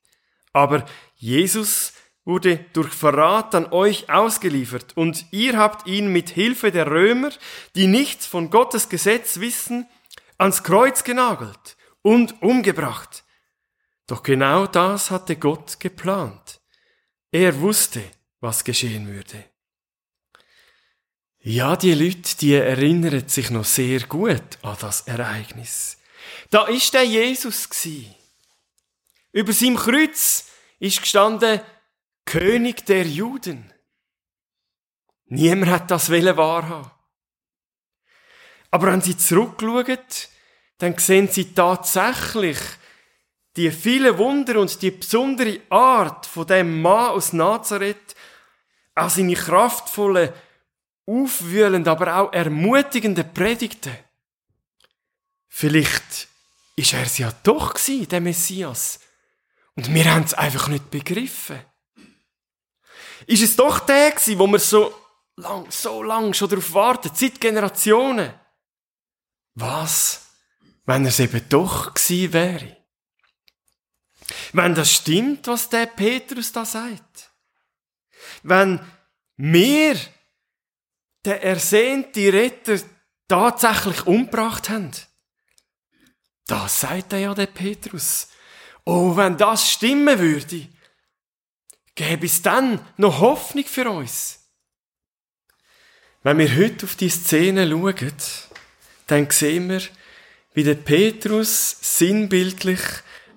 Aber 0.53 0.85
Jesus 1.15 1.93
wurde 2.25 2.59
durch 2.73 2.93
Verrat 2.93 3.55
an 3.55 3.71
euch 3.71 4.09
ausgeliefert 4.09 4.95
und 4.95 5.25
ihr 5.31 5.57
habt 5.57 5.87
ihn 5.87 6.11
mit 6.11 6.29
Hilfe 6.29 6.71
der 6.71 6.87
Römer, 6.87 7.29
die 7.75 7.87
nichts 7.87 8.25
von 8.25 8.49
Gottes 8.49 8.89
Gesetz 8.89 9.39
wissen, 9.39 9.87
ans 10.37 10.63
Kreuz 10.63 11.05
genagelt 11.05 11.76
und 12.01 12.41
umgebracht. 12.41 13.23
Doch 14.07 14.23
genau 14.23 14.67
das 14.67 15.12
hatte 15.12 15.36
Gott 15.36 15.79
geplant. 15.79 16.62
Er 17.31 17.60
wusste, 17.60 18.01
was 18.39 18.63
geschehen 18.63 19.07
würde. 19.07 19.43
Ja, 21.39 21.75
die 21.75 21.93
Leute, 21.93 22.38
die 22.38 22.53
erinnern 22.53 23.27
sich 23.27 23.49
noch 23.49 23.65
sehr 23.65 24.01
gut 24.01 24.57
an 24.62 24.77
das 24.79 25.01
Ereignis. 25.01 25.97
Da 26.49 26.67
ist 26.67 26.93
der 26.93 27.03
Jesus 27.03 27.69
gsi. 27.69 28.13
Über 29.31 29.53
seinem 29.53 29.77
Kreuz 29.77 30.47
ist 30.79 31.01
gestanden 31.01 31.62
König 32.25 32.86
der 32.86 33.05
Juden. 33.05 33.73
Niemand 35.25 35.71
hat 35.71 35.91
das 35.91 36.10
wahrhaben. 36.10 36.91
Aber 38.71 38.88
wenn 38.88 39.01
sie 39.01 39.17
zurückschauen, 39.17 39.97
dann 40.77 40.97
sehen 40.97 41.27
sie 41.27 41.53
tatsächlich 41.53 42.57
die 43.55 43.71
vielen 43.71 44.17
Wunder 44.17 44.59
und 44.59 44.81
die 44.81 44.91
besondere 44.91 45.61
Art 45.69 46.25
von 46.27 46.45
dem 46.45 46.81
Mann 46.81 47.11
aus 47.11 47.33
Nazareth, 47.33 48.15
auch 48.93 49.09
seine 49.09 49.33
kraftvollen, 49.33 50.31
aufwühlenden, 51.07 51.87
aber 51.87 52.17
auch 52.17 52.33
ermutigenden 52.33 53.33
Predigten. 53.33 53.95
Vielleicht 55.47 56.27
ist 56.75 56.93
er 56.93 57.03
es 57.03 57.17
ja 57.17 57.31
doch 57.43 57.73
gewesen, 57.73 58.07
der 58.09 58.21
Messias. 58.21 58.99
Und 59.75 59.91
wir 59.91 60.13
haben 60.13 60.23
es 60.23 60.35
einfach 60.35 60.67
nicht 60.67 60.91
begriffen. 60.91 61.59
Ist 63.25 63.43
es 63.43 63.55
doch 63.55 63.79
der 63.79 64.11
gewesen, 64.11 64.37
wo 64.37 64.47
wir 64.47 64.59
so 64.59 64.93
lang, 65.35 65.69
so 65.71 66.03
lang 66.03 66.33
schon 66.33 66.49
darauf 66.49 66.73
warten, 66.73 67.11
seit 67.13 67.41
Generationen? 67.41 68.33
Was? 69.55 70.26
Wenn 70.88 71.04
er 71.04 71.10
es 71.10 71.19
eben 71.19 71.47
doch 71.50 71.93
gewesen 71.93 72.34
wäre. 72.34 72.78
Wenn 74.54 74.73
das 74.73 74.91
stimmt, 74.91 75.45
was 75.47 75.69
der 75.69 75.86
Petrus 75.86 76.52
da 76.52 76.65
sagt. 76.65 77.32
Wenn 78.41 78.80
wir 79.36 79.95
den 81.26 81.41
ersehnten 81.41 82.30
Retter 82.30 82.80
tatsächlich 83.28 84.08
umgebracht 84.08 84.69
haben. 84.69 84.91
Das 86.45 86.80
sagt 86.80 87.12
er 87.13 87.19
ja 87.19 87.34
der 87.36 87.47
Petrus. 87.47 88.30
Oh, 88.86 89.15
wenn 89.17 89.38
das 89.38 89.69
stimmen 89.69 90.17
würde, 90.17 90.69
gäbe 91.95 92.26
es 92.26 92.41
dann 92.41 92.80
noch 92.95 93.19
Hoffnung 93.19 93.65
für 93.65 93.89
uns. 93.89 94.39
Wenn 96.23 96.38
wir 96.38 96.56
heute 96.56 96.86
auf 96.86 96.95
die 96.95 97.10
Szene 97.10 97.69
schauen, 97.69 98.13
dann 99.08 99.30
sehen 99.30 99.69
wir, 99.69 99.82
wie 100.57 100.63
der 100.63 100.73
Petrus 100.73 101.77
sinnbildlich 101.81 102.79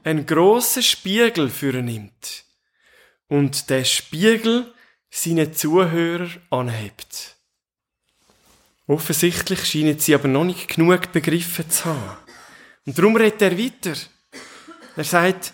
einen 0.04 0.24
grossen 0.24 0.82
Spiegel 0.82 1.50
für 1.50 1.74
nimmt 1.74 2.44
und 3.28 3.68
der 3.68 3.84
Spiegel 3.84 4.72
seine 5.10 5.52
Zuhörer 5.52 6.30
anhebt. 6.48 7.36
Offensichtlich 8.86 9.66
scheinen 9.66 9.98
sie 9.98 10.14
aber 10.14 10.28
noch 10.28 10.44
nicht 10.44 10.74
genug 10.74 11.12
begriffen 11.12 11.70
zu 11.70 11.84
haben. 11.84 12.16
Und 12.86 12.96
darum 12.96 13.14
redet 13.16 13.42
er 13.42 13.58
weiter. 13.58 14.00
Er 14.96 15.04
sagt, 15.04 15.52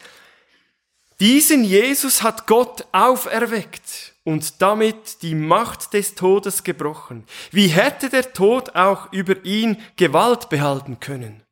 diesen 1.19 1.65
Jesus 1.65 2.23
hat 2.23 2.47
Gott 2.47 2.87
auferweckt 2.93 4.15
und 4.23 4.63
damit 4.63 5.21
die 5.23 5.35
Macht 5.35 5.95
des 5.95 6.15
Todes 6.15 6.63
gebrochen. 6.63 7.25
Wie 7.51 7.67
hätte 7.67 8.09
der 8.09 8.33
Tod 8.33 8.77
auch 8.77 9.13
über 9.13 9.45
ihn 9.45 9.83
Gewalt 9.97 10.49
behalten 10.49 11.01
können? 11.01 11.43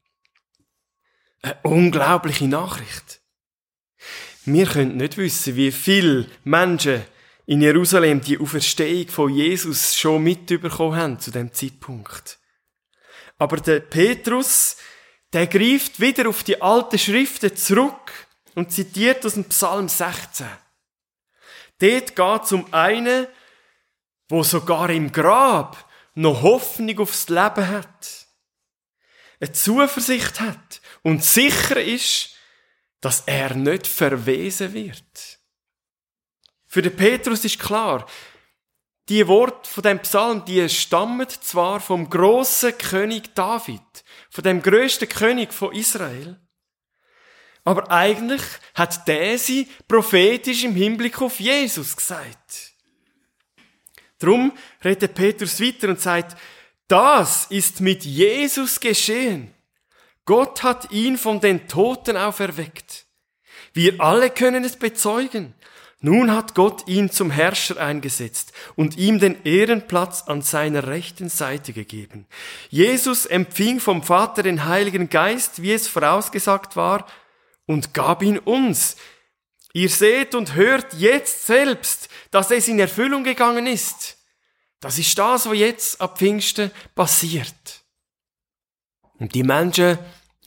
Eine 1.45 1.59
unglaubliche 1.63 2.49
Nachricht. 2.49 3.21
Wir 4.47 4.65
können 4.65 4.97
nicht 4.97 5.19
wissen, 5.19 5.57
wie 5.57 5.73
viele 5.73 6.27
Menschen 6.43 7.05
in 7.45 7.61
Jerusalem 7.61 8.23
die 8.23 8.39
Auferstehung 8.39 9.09
von 9.09 9.31
Jesus 9.31 9.95
schon 9.95 10.23
mitbekommen 10.23 10.97
haben 10.97 11.21
zu 11.21 11.31
dem 11.31 11.53
Zeitpunkt. 11.53 12.39
Aber 13.37 13.59
der 13.59 13.81
Petrus, 13.81 14.79
der 15.35 15.47
greift 15.47 16.01
wieder 16.01 16.31
auf 16.31 16.45
die 16.45 16.63
alten 16.63 16.99
Schriften 16.99 17.55
zurück 17.55 18.11
und 18.55 18.73
zitiert 18.73 19.27
aus 19.27 19.35
dem 19.35 19.45
Psalm 19.45 19.91
16. 19.91 20.47
Dort 21.79 22.17
geht 22.17 22.43
es 22.43 22.53
um 22.53 22.73
einen, 22.73 23.27
wo 24.31 24.43
sogar 24.45 24.89
im 24.89 25.13
Grab 25.13 25.91
noch 26.15 26.41
Hoffnung 26.41 27.01
aufs 27.01 27.29
Leben 27.29 27.69
hat, 27.69 28.29
eine 29.41 29.53
Zuversicht 29.53 30.41
hat 30.41 30.81
und 31.05 31.23
sicher 31.23 31.81
ist, 31.81 32.31
dass 33.01 33.23
er 33.27 33.55
nicht 33.55 33.87
verwesen 33.87 34.73
wird. 34.73 35.38
Für 36.67 36.83
den 36.83 36.97
Petrus 36.97 37.45
ist 37.45 37.61
klar, 37.61 38.07
die 39.09 39.29
Worte 39.29 39.69
von 39.69 39.83
dem 39.83 40.01
Psalm, 40.01 40.45
die 40.47 40.67
stammen 40.69 41.29
zwar 41.29 41.79
vom 41.79 42.09
großen 42.09 42.77
König 42.79 43.35
David, 43.35 43.83
von 44.31 44.43
dem 44.43 44.62
größten 44.62 45.09
König 45.09 45.53
von 45.53 45.75
Israel, 45.75 46.40
aber 47.64 47.90
eigentlich 47.90 48.43
hat 48.75 49.07
der 49.07 49.38
sie 49.38 49.69
prophetisch 49.87 50.64
im 50.64 50.75
Hinblick 50.75 51.21
auf 51.21 51.38
Jesus 51.38 51.97
gesagt. 51.97 52.73
Drum 54.19 54.57
redet 54.83 55.14
Petrus 55.14 55.61
weiter 55.61 55.88
und 55.88 56.01
sagt, 56.01 56.37
das 56.88 57.47
ist 57.47 57.81
mit 57.81 58.05
Jesus 58.05 58.81
geschehen. 58.81 59.54
Gott 60.27 60.63
hat 60.63 60.91
ihn 60.91 61.19
von 61.19 61.41
den 61.41 61.69
Toten 61.69 62.17
auferweckt. 62.17 63.07
Wir 63.73 64.01
alle 64.01 64.31
können 64.31 64.65
es 64.65 64.77
bezeugen. 64.77 65.55
Nun 66.01 66.33
hat 66.33 66.55
Gott 66.55 66.87
ihn 66.87 67.11
zum 67.11 67.31
Herrscher 67.31 67.79
eingesetzt 67.81 68.53
und 68.77 68.99
ihm 68.99 69.19
den 69.19 69.43
Ehrenplatz 69.45 70.25
an 70.27 70.43
seiner 70.43 70.87
rechten 70.87 71.31
Seite 71.31 71.73
gegeben. 71.73 72.27
Jesus 72.69 73.25
empfing 73.25 73.81
vom 73.81 74.03
Vater 74.03 74.43
den 74.43 74.67
Heiligen 74.67 75.09
Geist, 75.09 75.63
wie 75.63 75.73
es 75.73 75.89
vorausgesagt 75.89 76.77
war, 76.77 77.07
und 77.67 77.95
gab 77.95 78.23
ihn 78.23 78.39
uns. 78.39 78.97
Ihr 79.73 79.89
seht 79.89 80.35
und 80.35 80.55
hört 80.55 80.93
jetzt 80.93 81.47
selbst, 81.47 82.11
dass 82.31 82.51
es 82.51 82.69
in 82.69 82.79
Erfüllung 82.79 83.25
gegangen 83.25 83.67
ist. 83.67 84.19
Das 84.81 84.99
ist 84.99 85.19
das, 85.19 85.49
was 85.49 85.57
jetzt 85.57 86.01
ab 86.03 86.19
Pfingsten 86.19 86.71
passiert. 86.95 87.84
Und 89.18 89.35
die 89.35 89.42
Menschen 89.42 89.98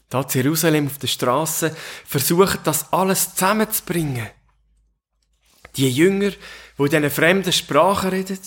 da 0.09 0.21
in 0.21 0.29
Jerusalem 0.29 0.87
auf 0.87 0.97
der 0.99 1.07
Straße 1.07 1.75
versuchen, 2.05 2.59
das 2.63 2.91
alles 2.93 3.33
zusammenzubringen. 3.33 4.29
Die 5.75 5.89
Jünger, 5.89 6.31
wo 6.77 6.85
in 6.85 6.91
diesen 6.91 7.11
fremden 7.11 7.51
Sprachen 7.51 8.09
reden, 8.09 8.39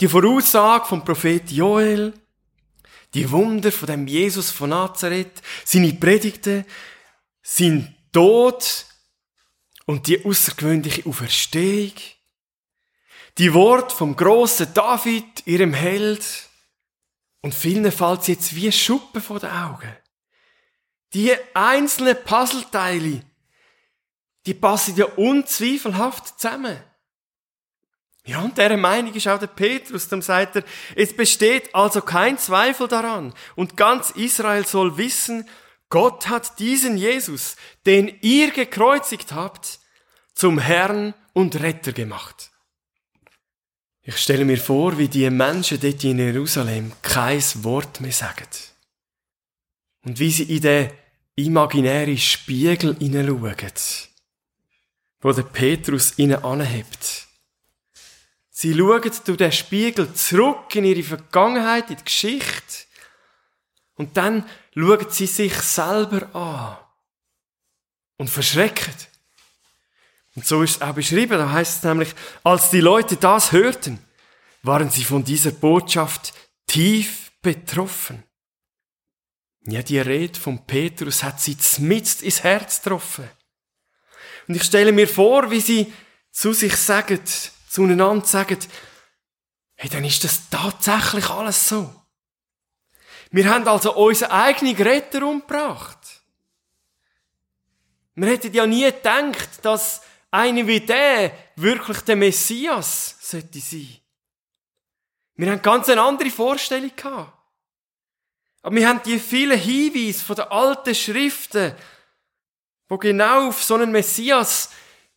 die 0.00 0.08
Voraussage 0.08 0.86
vom 0.86 1.04
Prophet 1.04 1.50
Joel, 1.50 2.12
die 3.14 3.30
Wunder 3.30 3.70
von 3.72 3.86
dem 3.86 4.06
Jesus 4.06 4.50
von 4.50 4.70
Nazareth, 4.70 5.40
seine 5.64 5.92
Predigten, 5.92 6.64
sein 7.42 7.94
Tod. 8.12 8.86
Und 9.86 10.06
die 10.06 10.24
außergewöhnliche 10.24 11.06
Auferstehung, 11.06 11.92
die 13.36 13.52
Wort 13.52 13.92
vom 13.92 14.16
großen 14.16 14.72
David, 14.72 15.46
ihrem 15.46 15.74
Held, 15.74 16.24
und 17.44 17.54
vielen 17.54 17.92
fällt 17.92 18.26
jetzt 18.26 18.54
wie 18.54 18.72
Schuppen 18.72 19.20
vor 19.20 19.38
den 19.38 19.50
Augen. 19.50 19.94
Die 21.12 21.30
einzelnen 21.52 22.16
Puzzleteile, 22.24 23.20
die 24.46 24.54
passen 24.54 24.96
ja 24.96 25.04
unzweifelhaft 25.04 26.40
zusammen. 26.40 26.82
Ja, 28.24 28.40
und 28.40 28.56
der 28.56 28.74
Meinung 28.78 29.12
ist 29.12 29.28
auch 29.28 29.38
der 29.38 29.48
Petrus, 29.48 30.08
dem 30.08 30.22
sagt 30.22 30.56
er, 30.56 30.64
es 30.96 31.14
besteht 31.14 31.74
also 31.74 32.00
kein 32.00 32.38
Zweifel 32.38 32.88
daran, 32.88 33.34
und 33.56 33.76
ganz 33.76 34.08
Israel 34.12 34.64
soll 34.64 34.96
wissen, 34.96 35.46
Gott 35.90 36.28
hat 36.28 36.58
diesen 36.58 36.96
Jesus, 36.96 37.56
den 37.84 38.08
ihr 38.22 38.52
gekreuzigt 38.52 39.32
habt, 39.32 39.80
zum 40.32 40.58
Herrn 40.58 41.12
und 41.34 41.60
Retter 41.60 41.92
gemacht. 41.92 42.52
Ich 44.06 44.18
stelle 44.18 44.44
mir 44.44 44.58
vor, 44.58 44.98
wie 44.98 45.08
die 45.08 45.30
Menschen 45.30 45.80
dort 45.80 46.04
in 46.04 46.18
Jerusalem 46.18 46.92
kein 47.00 47.42
Wort 47.64 48.02
mehr 48.02 48.12
sagen. 48.12 48.48
Und 50.02 50.18
wie 50.18 50.30
sie 50.30 50.56
in 50.56 50.60
den 50.60 50.90
imaginären 51.36 52.18
Spiegel 52.18 52.96
hineinschauen, 52.98 53.72
wo 55.20 55.32
der 55.32 55.42
Petrus 55.44 56.18
ihnen 56.18 56.44
anhebt. 56.44 57.26
Sie 58.50 58.74
schauen 58.74 59.10
durch 59.24 59.38
den 59.38 59.52
Spiegel 59.52 60.12
zurück 60.12 60.74
in 60.76 60.84
ihre 60.84 61.02
Vergangenheit, 61.02 61.88
in 61.88 61.96
die 61.96 62.04
Geschichte. 62.04 62.84
Und 63.94 64.18
dann 64.18 64.46
schauen 64.74 65.06
sie 65.08 65.26
sich 65.26 65.54
selber 65.54 66.34
an. 66.34 66.76
Und 68.18 68.28
verschrecken. 68.28 68.94
Und 70.34 70.46
so 70.46 70.62
ist 70.62 70.76
es 70.76 70.82
auch 70.82 70.94
beschrieben, 70.94 71.38
da 71.38 71.50
heißt 71.50 71.78
es 71.78 71.82
nämlich, 71.84 72.14
als 72.42 72.70
die 72.70 72.80
Leute 72.80 73.16
das 73.16 73.52
hörten, 73.52 73.98
waren 74.62 74.90
sie 74.90 75.04
von 75.04 75.22
dieser 75.24 75.52
Botschaft 75.52 76.32
tief 76.66 77.30
betroffen. 77.40 78.24
Ja, 79.66 79.82
die 79.82 79.98
Rede 79.98 80.38
von 80.38 80.66
Petrus 80.66 81.22
hat 81.22 81.40
sie 81.40 81.56
zmitzt 81.56 82.22
ins 82.22 82.42
Herz 82.42 82.82
getroffen. 82.82 83.28
Und 84.48 84.56
ich 84.56 84.64
stelle 84.64 84.92
mir 84.92 85.08
vor, 85.08 85.50
wie 85.50 85.60
sie 85.60 85.92
zu 86.30 86.52
sich 86.52 86.76
sagen, 86.76 87.20
zueinander 87.68 88.26
sagen, 88.26 88.58
hey, 89.76 89.88
dann 89.88 90.04
ist 90.04 90.24
das 90.24 90.50
tatsächlich 90.50 91.30
alles 91.30 91.68
so. 91.68 91.94
Wir 93.30 93.48
haben 93.48 93.66
also 93.66 93.94
unseren 93.96 94.30
eigenen 94.30 94.76
Retter 94.76 95.26
umgebracht. 95.26 95.98
Wir 98.14 98.28
hätten 98.28 98.52
ja 98.52 98.66
nie 98.66 98.84
gedacht, 98.84 99.48
dass 99.62 100.02
einer 100.34 100.66
wie 100.66 100.80
der 100.80 101.32
wirklich 101.54 102.00
der 102.00 102.16
Messias 102.16 103.16
sollte 103.20 103.60
sein. 103.60 103.96
Wir 105.36 105.50
haben 105.50 105.62
ganz 105.62 105.88
eine 105.88 106.02
andere 106.02 106.30
Vorstellung 106.30 106.90
gehabt. 106.94 107.32
Aber 108.62 108.74
wir 108.74 108.88
haben 108.88 109.00
die 109.04 109.18
vielen 109.20 109.58
Hinweise 109.58 110.24
von 110.24 110.36
den 110.36 110.46
alten 110.46 110.94
Schriften, 110.94 111.74
wo 112.88 112.98
genau 112.98 113.48
auf 113.48 113.62
so 113.62 113.74
einen 113.74 113.92
Messias 113.92 114.70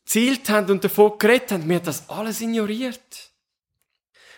zielt 0.05 0.49
haben 0.49 0.69
und 0.69 0.83
davon 0.83 1.17
geredet 1.17 1.51
haben, 1.51 1.67
wir 1.67 1.77
haben 1.77 1.85
das 1.85 2.09
alles 2.09 2.41
ignoriert. 2.41 3.31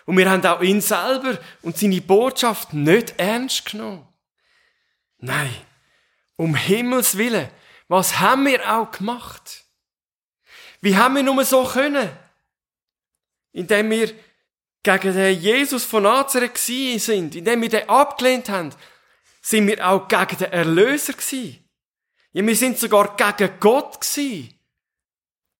Und 0.05 0.17
wir 0.17 0.29
haben 0.29 0.45
auch 0.45 0.61
ihn 0.61 0.81
selber 0.81 1.37
und 1.61 1.77
seine 1.77 2.01
Botschaft 2.01 2.73
nicht 2.73 3.15
ernst 3.17 3.65
genommen. 3.65 4.07
Nein, 5.17 5.53
um 6.37 6.55
Himmels 6.55 7.17
Willen, 7.17 7.49
was 7.89 8.19
haben 8.19 8.45
wir 8.45 8.71
auch 8.73 8.91
gemacht? 8.91 9.65
Wie 10.81 10.95
haben 10.95 11.15
wir 11.15 11.23
nur 11.23 11.43
so 11.45 11.63
können? 11.63 12.09
Indem 13.51 13.89
wir 13.89 14.13
gegen 14.83 15.13
den 15.13 15.39
Jesus 15.39 15.83
von 15.83 16.03
Nazareth 16.03 16.57
sind, 16.57 17.35
indem 17.35 17.61
wir 17.61 17.69
den 17.69 17.89
abgelehnt 17.89 18.49
haben, 18.49 18.73
sind 19.41 19.67
wir 19.67 19.85
auch 19.87 20.07
gegen 20.07 20.37
den 20.37 20.51
Erlöser 20.51 21.13
gewesen. 21.13 21.63
Ja, 22.31 22.45
wir 22.45 22.55
sind 22.55 22.77
sogar 22.77 23.15
gegen 23.15 23.59
Gott 23.59 23.99
gewesen. 23.99 24.53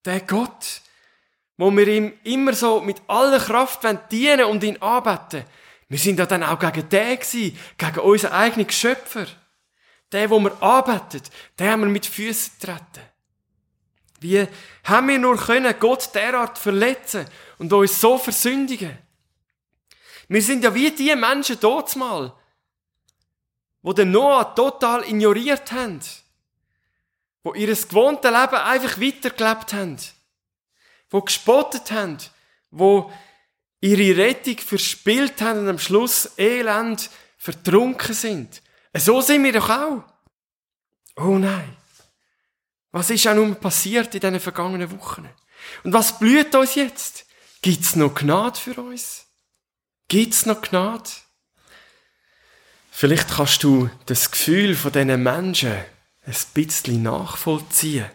Der 0.06 0.22
Gott, 0.22 0.82
wo 1.58 1.72
wir 1.72 1.88
ihm 1.88 2.14
immer 2.24 2.54
so 2.54 2.80
mit 2.80 3.02
aller 3.08 3.40
Kraft 3.40 3.82
dienen 4.12 4.46
und 4.46 4.64
ihn 4.64 4.82
anbeten. 4.82 5.44
Wir 5.90 5.98
sind 5.98 6.20
ja 6.20 6.26
dann 6.26 6.44
auch 6.44 6.60
gegen 6.60 6.88
den 6.88 7.20
gewesen, 7.20 7.58
gegen 7.78 8.00
unseren 8.00 8.34
eigenen 8.34 8.70
Schöpfer. 8.70 9.26
Der, 10.12 10.30
wo 10.30 10.40
wir 10.40 10.64
anbetet, 10.64 11.30
den 11.60 11.70
haben 11.70 11.82
wir 11.82 11.90
mit 11.90 12.06
Füßen 12.06 12.54
treten. 12.60 13.09
Wie 14.20 14.48
haben 14.84 15.08
wir 15.08 15.20
nur 15.20 15.38
können 15.38 15.74
Gott 15.80 16.14
derart 16.14 16.58
verletzen 16.58 17.26
und 17.58 17.72
uns 17.72 18.00
so 18.00 18.18
versündigen? 18.18 18.98
Wir 20.28 20.42
sind 20.42 20.64
ja 20.64 20.74
wie 20.74 20.92
die 20.92 21.16
Menschen 21.16 21.58
dort 21.60 21.96
mal, 21.96 22.34
wo 23.82 23.94
den 23.94 24.12
Noah 24.12 24.54
total 24.54 25.04
ignoriert 25.04 25.72
haben, 25.72 26.00
wo 27.44 27.54
ihr 27.54 27.68
gewohntes 27.68 28.30
Leben 28.30 28.56
einfach 28.56 29.02
weitergelebt 29.02 29.74
haben, 29.74 29.98
wo 31.10 31.22
gespottet 31.22 31.92
haben, 31.92 32.18
wo 32.70 33.12
ihre 33.82 34.18
Rettung 34.18 34.58
verspielt 34.58 35.42
haben 35.42 35.60
und 35.60 35.70
am 35.70 35.80
Schluss 35.80 36.32
elend 36.38 37.10
vertrunken 37.38 38.14
sind. 38.14 38.62
So 38.94 39.22
sind 39.22 39.44
wir 39.44 39.54
doch 39.54 39.70
auch. 39.70 40.04
Oh 41.16 41.38
nein. 41.38 41.79
Was 42.91 43.10
ist 43.10 43.28
auch 43.28 43.36
nun 43.36 43.56
passiert 43.56 44.13
in 44.15 44.21
diesen 44.21 44.39
vergangenen 44.39 44.91
Wochen? 44.91 45.30
Und 45.84 45.93
was 45.93 46.17
blüht 46.17 46.56
uns 46.56 46.75
jetzt? 46.75 47.25
Gibt's 47.62 47.95
noch 47.95 48.15
Gnade 48.15 48.60
für 48.60 48.82
uns? 48.82 49.28
Gibt's 50.08 50.45
noch 50.45 50.62
Gnade? 50.62 51.10
Vielleicht 52.89 53.30
kannst 53.30 53.63
du 53.63 53.89
das 54.08 54.32
Gefühl 54.32 54.75
von 54.75 54.91
diesen 54.91 55.21
Menschen 55.21 55.71
ein 55.71 56.36
bisschen 56.54 57.04
nachvollziehen. 57.04 58.10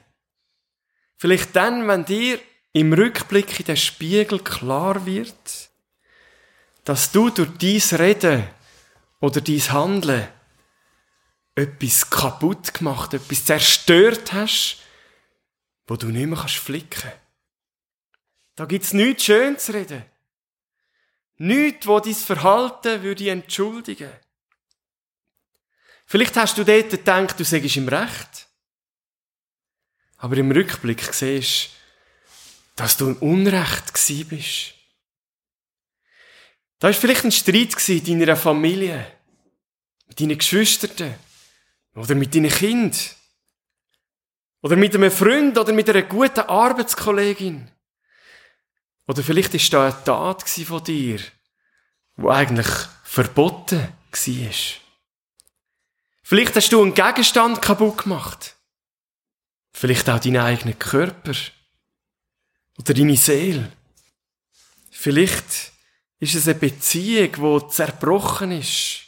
Vielleicht 1.17 1.55
dann, 1.57 1.89
wenn 1.89 2.05
dir 2.05 2.39
im 2.73 2.93
Rückblick 2.93 3.61
in 3.61 3.67
den 3.67 3.77
Spiegel 3.77 4.41
klar 4.41 5.07
wird, 5.07 5.71
dass 6.85 7.13
du 7.13 7.31
durch 7.31 7.49
dies 7.59 7.99
Reden 7.99 8.45
oder 9.21 9.41
dies 9.41 9.71
Handeln 9.71 10.29
etwas 11.55 12.11
kaputt 12.11 12.75
gemacht, 12.75 13.15
etwas 13.15 13.45
zerstört 13.45 14.33
hast, 14.33 14.79
wo 15.87 15.97
du 15.97 16.09
nicht 16.09 16.27
mehr 16.27 16.37
flicken 16.37 17.03
kannst 17.03 17.19
Da 18.57 18.65
gibt's 18.65 18.93
nichts 18.93 19.25
schön 19.25 19.59
zu 19.59 19.73
reden. 19.73 20.05
Nichts, 21.37 21.87
wo 21.87 22.01
dein 22.01 22.15
Verhalten 22.15 23.03
würde 23.03 23.31
entschuldigen. 23.31 24.13
Vielleicht 26.07 26.37
hast 26.37 26.59
du 26.59 26.65
dort 26.65 26.91
gedacht, 26.91 27.39
du 27.39 27.45
sagst 27.45 27.77
im 27.77 27.89
Recht. 27.89 28.49
Aber 30.19 30.37
im 30.37 30.51
Rückblick 30.51 31.03
siehst 31.13 31.71
dass 32.77 32.97
du 32.97 33.11
im 33.11 33.17
Unrecht 33.19 33.95
gsi 33.95 34.25
bist. 34.25 34.75
Da 36.79 36.89
war 36.89 36.95
vielleicht 36.95 37.25
ein 37.25 37.33
Streit 37.33 37.89
in 37.89 38.19
deiner 38.19 38.37
Familie, 38.37 39.07
mit 40.09 40.21
deinen 40.21 40.37
Geschwistern 40.37 41.15
oder 41.95 42.15
mit 42.15 42.35
deinen 42.35 42.51
Kind 42.51 43.17
oder 44.63 44.77
mit 44.77 44.95
einem 44.95 45.11
Freund 45.11 45.59
oder 45.59 45.73
mit 45.73 45.89
einer 45.91 46.03
guten 46.03 46.41
Arbeitskollegin. 46.41 47.71
Oder 49.07 49.23
vielleicht 49.23 49.55
ist 49.55 49.73
da 49.73 49.85
eine 49.85 50.05
Tat 50.05 50.49
von 50.49 50.83
dir, 50.83 51.21
wo 52.17 52.31
eigentlich 52.31 52.67
verboten 53.03 53.81
war. 53.81 54.55
Vielleicht 56.23 56.57
hast 56.57 56.73
du 56.73 56.83
einen 56.83 56.95
Gegenstand 56.95 57.61
kaputt 57.61 58.05
gemacht. 58.05 58.57
Vielleicht 59.73 60.09
auch 60.09 60.19
deinen 60.19 60.39
eigenen 60.39 60.79
Körper. 60.79 61.35
Oder 62.79 62.95
deine 62.95 63.17
Seele. 63.17 63.71
Vielleicht 64.91 65.73
ist 66.21 66.35
es 66.35 66.49
eine 66.49 66.59
Beziehung, 66.59 67.61
die 67.61 67.69
zerbrochen 67.69 68.53
ist. 68.53 69.04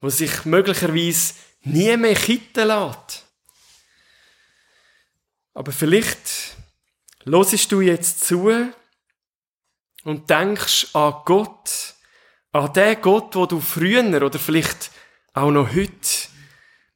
Wo 0.00 0.08
sich 0.08 0.44
möglicherweise 0.44 1.34
nie 1.62 1.96
mehr 1.96 2.14
kitten 2.14 2.68
lässt. 2.68 3.26
Aber 5.54 5.72
vielleicht 5.72 6.56
hörst 7.24 7.72
du 7.72 7.80
jetzt 7.80 8.24
zu 8.24 8.72
und 10.04 10.30
denkst 10.30 10.94
an 10.94 11.14
Gott, 11.24 11.94
an 12.52 12.72
den 12.72 13.00
Gott, 13.00 13.34
wo 13.34 13.46
du 13.46 13.60
früher 13.60 14.22
oder 14.22 14.38
vielleicht 14.38 14.90
auch 15.32 15.50
noch 15.50 15.74
heute 15.74 16.28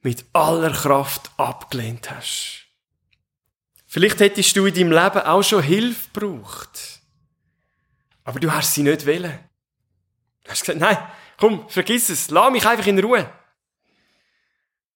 mit 0.01 0.25
aller 0.33 0.71
Kraft 0.71 1.29
abgelehnt 1.37 2.09
hast. 2.09 2.65
Vielleicht 3.85 4.19
hättest 4.21 4.55
du 4.55 4.65
in 4.65 4.73
deinem 4.73 4.91
Leben 4.91 5.21
auch 5.21 5.43
schon 5.43 5.61
Hilfe 5.61 6.09
gebraucht. 6.13 7.01
Aber 8.23 8.39
du 8.39 8.51
hast 8.51 8.73
sie 8.73 8.83
nicht 8.83 9.05
wollen. 9.05 9.39
Du 10.43 10.51
hast 10.51 10.61
gesagt, 10.61 10.79
nein, 10.79 10.97
komm, 11.37 11.67
vergiss 11.69 12.09
es, 12.09 12.29
lass 12.29 12.51
mich 12.51 12.65
einfach 12.65 12.87
in 12.87 12.99
Ruhe. 12.99 13.29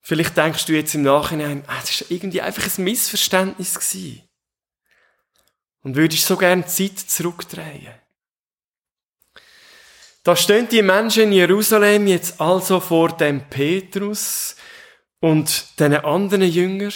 Vielleicht 0.02 0.38
denkst 0.38 0.66
du 0.66 0.74
jetzt 0.74 0.96
im 0.96 1.04
Nachhinein, 1.04 1.64
ah, 1.68 1.80
das 1.82 2.02
war 2.02 2.12
irgendwie 2.12 2.42
einfach 2.42 2.78
ein 2.78 2.84
Missverständnis 2.84 3.76
gewesen. 3.76 4.24
Und 5.84 5.96
würdest 5.96 6.26
so 6.26 6.38
gerne 6.38 6.66
Zeit 6.66 6.98
zurückdrehen. 7.00 7.94
Da 10.24 10.36
stehen 10.36 10.68
die 10.68 10.82
Menschen 10.82 11.24
in 11.24 11.32
Jerusalem 11.34 12.08
jetzt 12.08 12.42
also 12.42 12.80
vor 12.80 13.16
dem 13.16 13.50
Petrus 13.50 14.56
und 15.20 15.80
den 15.80 15.96
anderen 15.96 16.42
Jüngern 16.42 16.94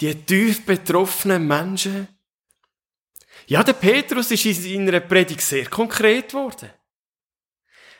die 0.00 0.14
tief 0.14 0.64
betroffenen 0.64 1.46
Menschen. 1.46 2.08
Ja, 3.46 3.62
der 3.62 3.72
Petrus 3.72 4.30
ist 4.30 4.44
in 4.44 4.86
seiner 4.86 5.00
Predigt 5.00 5.40
sehr 5.40 5.66
konkret 5.66 6.28
geworden. 6.28 6.70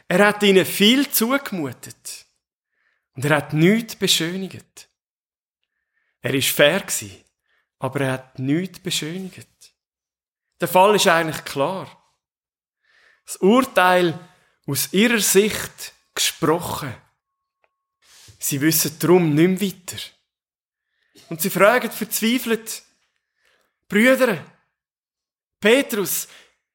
Er 0.08 0.26
hat 0.26 0.42
ihnen 0.42 0.64
viel 0.64 1.10
zugemutet. 1.10 2.26
Und 3.12 3.24
er 3.24 3.36
hat 3.36 3.52
nichts 3.52 3.96
beschönigt. 3.96 4.88
Er 6.20 6.34
ist 6.34 6.50
fair 6.50 6.80
gewesen, 6.80 7.24
aber 7.78 8.00
er 8.00 8.12
hat 8.12 8.38
nichts 8.38 8.80
beschönigt. 8.80 9.48
Der 10.60 10.68
Fall 10.68 10.96
ist 10.96 11.06
eigentlich 11.06 11.44
klar. 11.44 11.94
Das 13.24 13.36
Urteil 13.36 14.18
aus 14.66 14.92
ihrer 14.92 15.20
Sicht 15.20 15.92
gesprochen. 16.14 16.94
Sie 18.38 18.60
wissen 18.60 18.98
darum 18.98 19.34
nicht 19.34 19.60
mehr 19.60 19.72
weiter. 19.72 20.02
Und 21.28 21.42
sie 21.42 21.50
fragen 21.50 21.90
verzweifelt, 21.90 22.82
Brüder, 23.88 24.44
Petrus, 25.60 26.28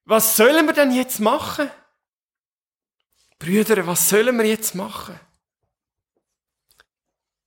was 0.06 0.36
sollen 0.36 0.66
wir 0.66 0.74
denn 0.74 0.92
jetzt 0.92 1.20
machen? 1.20 1.70
Brüder, 3.44 3.86
was 3.86 4.08
sollen 4.08 4.38
wir 4.38 4.46
jetzt 4.46 4.74
machen? 4.74 5.20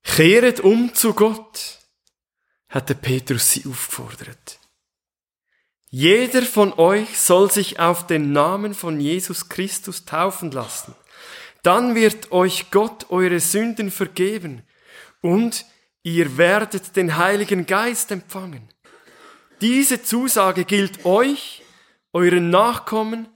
Kehret 0.03 0.61
um 0.61 0.95
zu 0.95 1.15
Gott, 1.15 1.79
hat 2.69 2.91
der 2.91 2.95
Petrus 2.95 3.53
sie 3.53 3.65
aufgefordert. 3.67 4.59
Jeder 5.89 6.43
von 6.43 6.75
euch 6.75 7.19
soll 7.19 7.51
sich 7.51 7.79
auf 7.81 8.07
den 8.07 8.33
Namen 8.33 8.75
von 8.75 9.01
Jesus 9.01 9.49
Christus 9.49 10.05
taufen 10.05 10.51
lassen. 10.51 10.95
Dann 11.63 11.95
wird 11.95 12.31
euch 12.31 12.71
Gott 12.71 13.11
eure 13.11 13.41
Sünden 13.41 13.91
vergeben 13.91 14.63
und 15.23 15.65
ihr 16.03 16.37
werdet 16.37 16.97
den 16.97 17.17
Heiligen 17.17 17.65
Geist 17.65 18.11
empfangen. 18.11 18.69
Diese 19.63 20.03
Zusage 20.03 20.67
gilt 20.67 21.07
euch, 21.07 21.63
euren 22.13 22.51
Nachkommen 22.51 23.29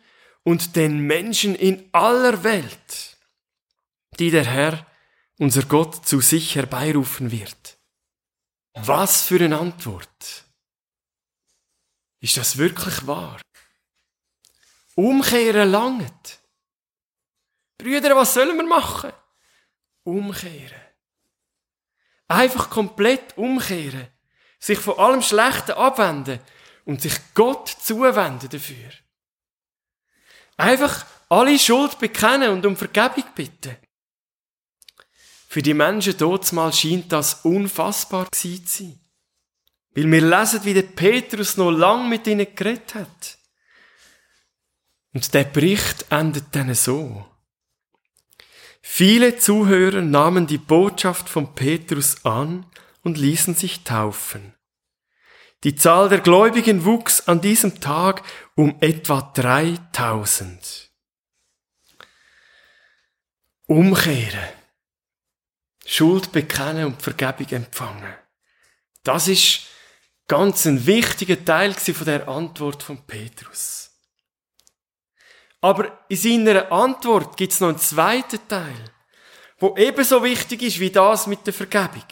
und 0.42 0.76
den 0.76 1.00
Menschen 1.00 1.54
in 1.54 1.88
aller 1.92 2.42
Welt, 2.44 3.16
die 4.18 4.30
der 4.30 4.44
Herr, 4.44 4.86
unser 5.38 5.62
Gott, 5.62 6.06
zu 6.06 6.20
sich 6.20 6.54
herbeirufen 6.54 7.30
wird. 7.30 7.78
Was 8.74 9.22
für 9.22 9.42
eine 9.44 9.58
Antwort. 9.58 10.44
Ist 12.20 12.36
das 12.36 12.56
wirklich 12.56 13.06
wahr? 13.06 13.40
Umkehren 14.94 15.70
langt. 15.70 16.40
Brüder, 17.78 18.14
was 18.14 18.34
sollen 18.34 18.56
wir 18.56 18.64
machen? 18.64 19.12
Umkehren. 20.04 20.80
Einfach 22.28 22.68
komplett 22.68 23.36
umkehren. 23.36 24.08
Sich 24.58 24.78
von 24.78 24.98
allem 24.98 25.22
Schlechten 25.22 25.72
abwenden 25.72 26.38
und 26.84 27.00
sich 27.00 27.14
Gott 27.34 27.68
zuwenden 27.68 28.50
dafür. 28.50 28.90
Einfach 30.60 31.06
alle 31.30 31.58
Schuld 31.58 31.98
bekennen 31.98 32.50
und 32.50 32.66
um 32.66 32.76
Vergebung 32.76 33.24
bitten. 33.34 33.76
Für 35.48 35.62
die 35.62 35.74
Menschen 35.74 36.16
dort 36.18 36.52
mal 36.52 36.72
scheint 36.72 37.10
das 37.10 37.44
unfassbar 37.44 38.30
zu 38.30 38.56
sein. 38.64 39.00
Weil 39.94 40.10
wir 40.10 40.20
lesen, 40.20 40.64
wie 40.64 40.74
der 40.74 40.82
Petrus 40.82 41.56
noch 41.56 41.70
lang 41.70 42.08
mit 42.08 42.26
ihnen 42.26 42.46
geredet 42.54 42.94
hat. 42.94 43.38
Und 45.12 45.32
der 45.34 45.44
Bericht 45.44 46.06
endet 46.10 46.54
dann 46.54 46.72
so. 46.74 47.26
Viele 48.82 49.38
Zuhörer 49.38 50.02
nahmen 50.02 50.46
die 50.46 50.58
Botschaft 50.58 51.28
von 51.28 51.54
Petrus 51.54 52.24
an 52.24 52.66
und 53.02 53.18
ließen 53.18 53.54
sich 53.54 53.82
taufen. 53.82 54.54
Die 55.62 55.74
Zahl 55.74 56.08
der 56.08 56.20
Gläubigen 56.20 56.86
wuchs 56.86 57.28
an 57.28 57.42
diesem 57.42 57.80
Tag 57.80 58.22
um 58.54 58.76
etwa 58.80 59.20
3000. 59.20 60.90
Umkehren. 63.66 64.48
Schuld 65.84 66.32
bekennen 66.32 66.86
und 66.86 67.02
Vergebung 67.02 67.48
empfangen. 67.50 68.14
Das 69.02 69.28
ist 69.28 69.66
ganz 70.28 70.64
ein 70.64 70.86
wichtiger 70.86 71.44
Teil 71.44 71.74
von 71.74 72.06
der 72.06 72.26
Antwort 72.26 72.82
von 72.82 73.04
Petrus. 73.06 73.90
Aber 75.60 76.04
in 76.08 76.16
seiner 76.16 76.72
Antwort 76.72 77.36
gibt 77.36 77.52
es 77.52 77.60
noch 77.60 77.68
einen 77.68 77.78
zweiten 77.78 78.40
Teil, 78.48 78.84
wo 79.58 79.76
ebenso 79.76 80.24
wichtig 80.24 80.62
ist 80.62 80.80
wie 80.80 80.90
das 80.90 81.26
mit 81.26 81.46
der 81.46 81.52
Vergebung. 81.52 82.06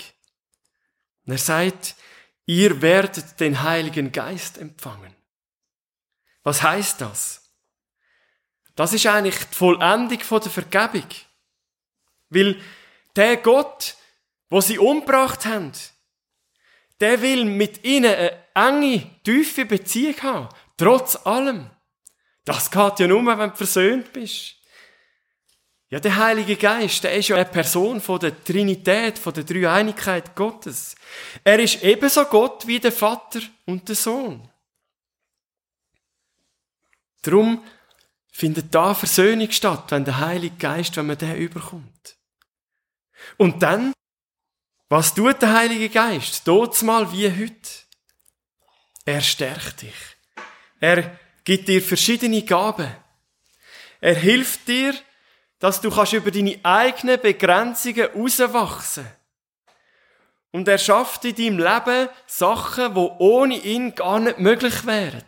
Und 1.25 1.33
er 1.33 1.39
sagt, 1.39 1.95
ihr 2.49 2.81
werdet 2.81 3.39
den 3.41 3.63
Heiligen 3.63 4.11
Geist 4.11 4.57
empfangen. 4.57 5.15
Was 6.43 6.63
heißt 6.63 7.03
das? 7.03 7.55
Das 8.75 8.95
ist 8.95 9.07
eigentlich 9.07 9.37
die 9.37 9.55
Vollendung 9.55 10.19
der 10.19 10.51
Vergebung. 10.51 11.09
Weil 12.31 12.61
der 13.15 13.37
Gott, 13.37 13.97
wo 14.49 14.63
sie 14.63 14.79
umgebracht 14.79 15.45
haben, 15.45 15.73
der 17.01 17.21
will 17.21 17.45
mit 17.45 17.85
ihnen 17.85 18.15
eine 18.15 18.45
enge, 18.55 19.11
tiefe 19.25 19.67
Beziehung 19.67 20.23
haben, 20.23 20.49
trotz 20.79 21.17
allem. 21.27 21.71
Das 22.45 22.71
geht 22.71 22.99
ja 23.01 23.07
nur, 23.09 23.27
wenn 23.27 23.51
du 23.51 23.57
versöhnt 23.57 24.11
bist. 24.13 24.57
Ja, 25.91 26.01
der 26.01 26.17
Heilige 26.17 26.57
Geist, 26.57 27.03
der 27.05 27.15
ist 27.15 27.29
ja 27.29 27.37
eine 27.37 27.47
Person 27.47 28.01
von 28.01 28.21
der 28.21 28.45
Trinität, 28.45 29.19
von 29.19 29.33
der 29.33 29.45
Dreieinigkeit 29.45 30.37
Gottes. 30.37 30.95
Er 31.43 31.59
ist 31.59 31.83
ebenso 31.83 32.27
Gott 32.27 32.67
wie 32.67 32.79
der 32.79 32.93
Vater 32.93 33.41
und 33.65 33.89
der 33.89 33.97
Sohn. 33.97 34.51
Darum 37.23 37.65
findet 38.31 38.75
da 38.75 38.93
Versöhnung 38.93 39.51
statt, 39.51 39.91
wenn 39.91 40.05
der 40.05 40.19
Heilige 40.19 40.57
Geist, 40.57 40.97
wenn 40.97 41.07
man 41.07 41.17
den 41.17 41.37
überkommt. 41.37 42.17
Und 43.39 43.63
dann, 43.63 43.93
was 44.91 45.15
tut 45.15 45.41
der 45.41 45.55
Heilige 45.55 45.89
Geist? 45.89 46.47
Dort 46.47 46.81
mal 46.83 47.11
wie 47.13 47.31
heute. 47.31 47.71
Er 49.07 49.23
stärkt 49.23 49.83
dich. 49.83 50.17
Er 50.81 51.19
gibt 51.45 51.67
dir 51.67 51.83
verschiedene 51.83 52.43
Gaben. 52.43 52.95
Er 54.01 54.15
hilft 54.15 54.69
dir, 54.69 54.95
dass 55.59 55.81
du 55.81 55.91
kannst 55.91 56.13
über 56.13 56.31
deine 56.31 56.59
eigenen 56.63 57.21
Begrenzungen 57.21 57.97
herauswachsen 57.97 59.07
Und 60.53 60.69
er 60.69 60.79
schafft 60.79 61.25
in 61.25 61.35
deinem 61.35 61.59
Leben 61.59 62.09
Sachen, 62.27 62.95
wo 62.95 63.17
ohne 63.19 63.57
ihn 63.57 63.95
gar 63.95 64.21
nicht 64.21 64.39
möglich 64.39 64.87
wären. 64.87 65.25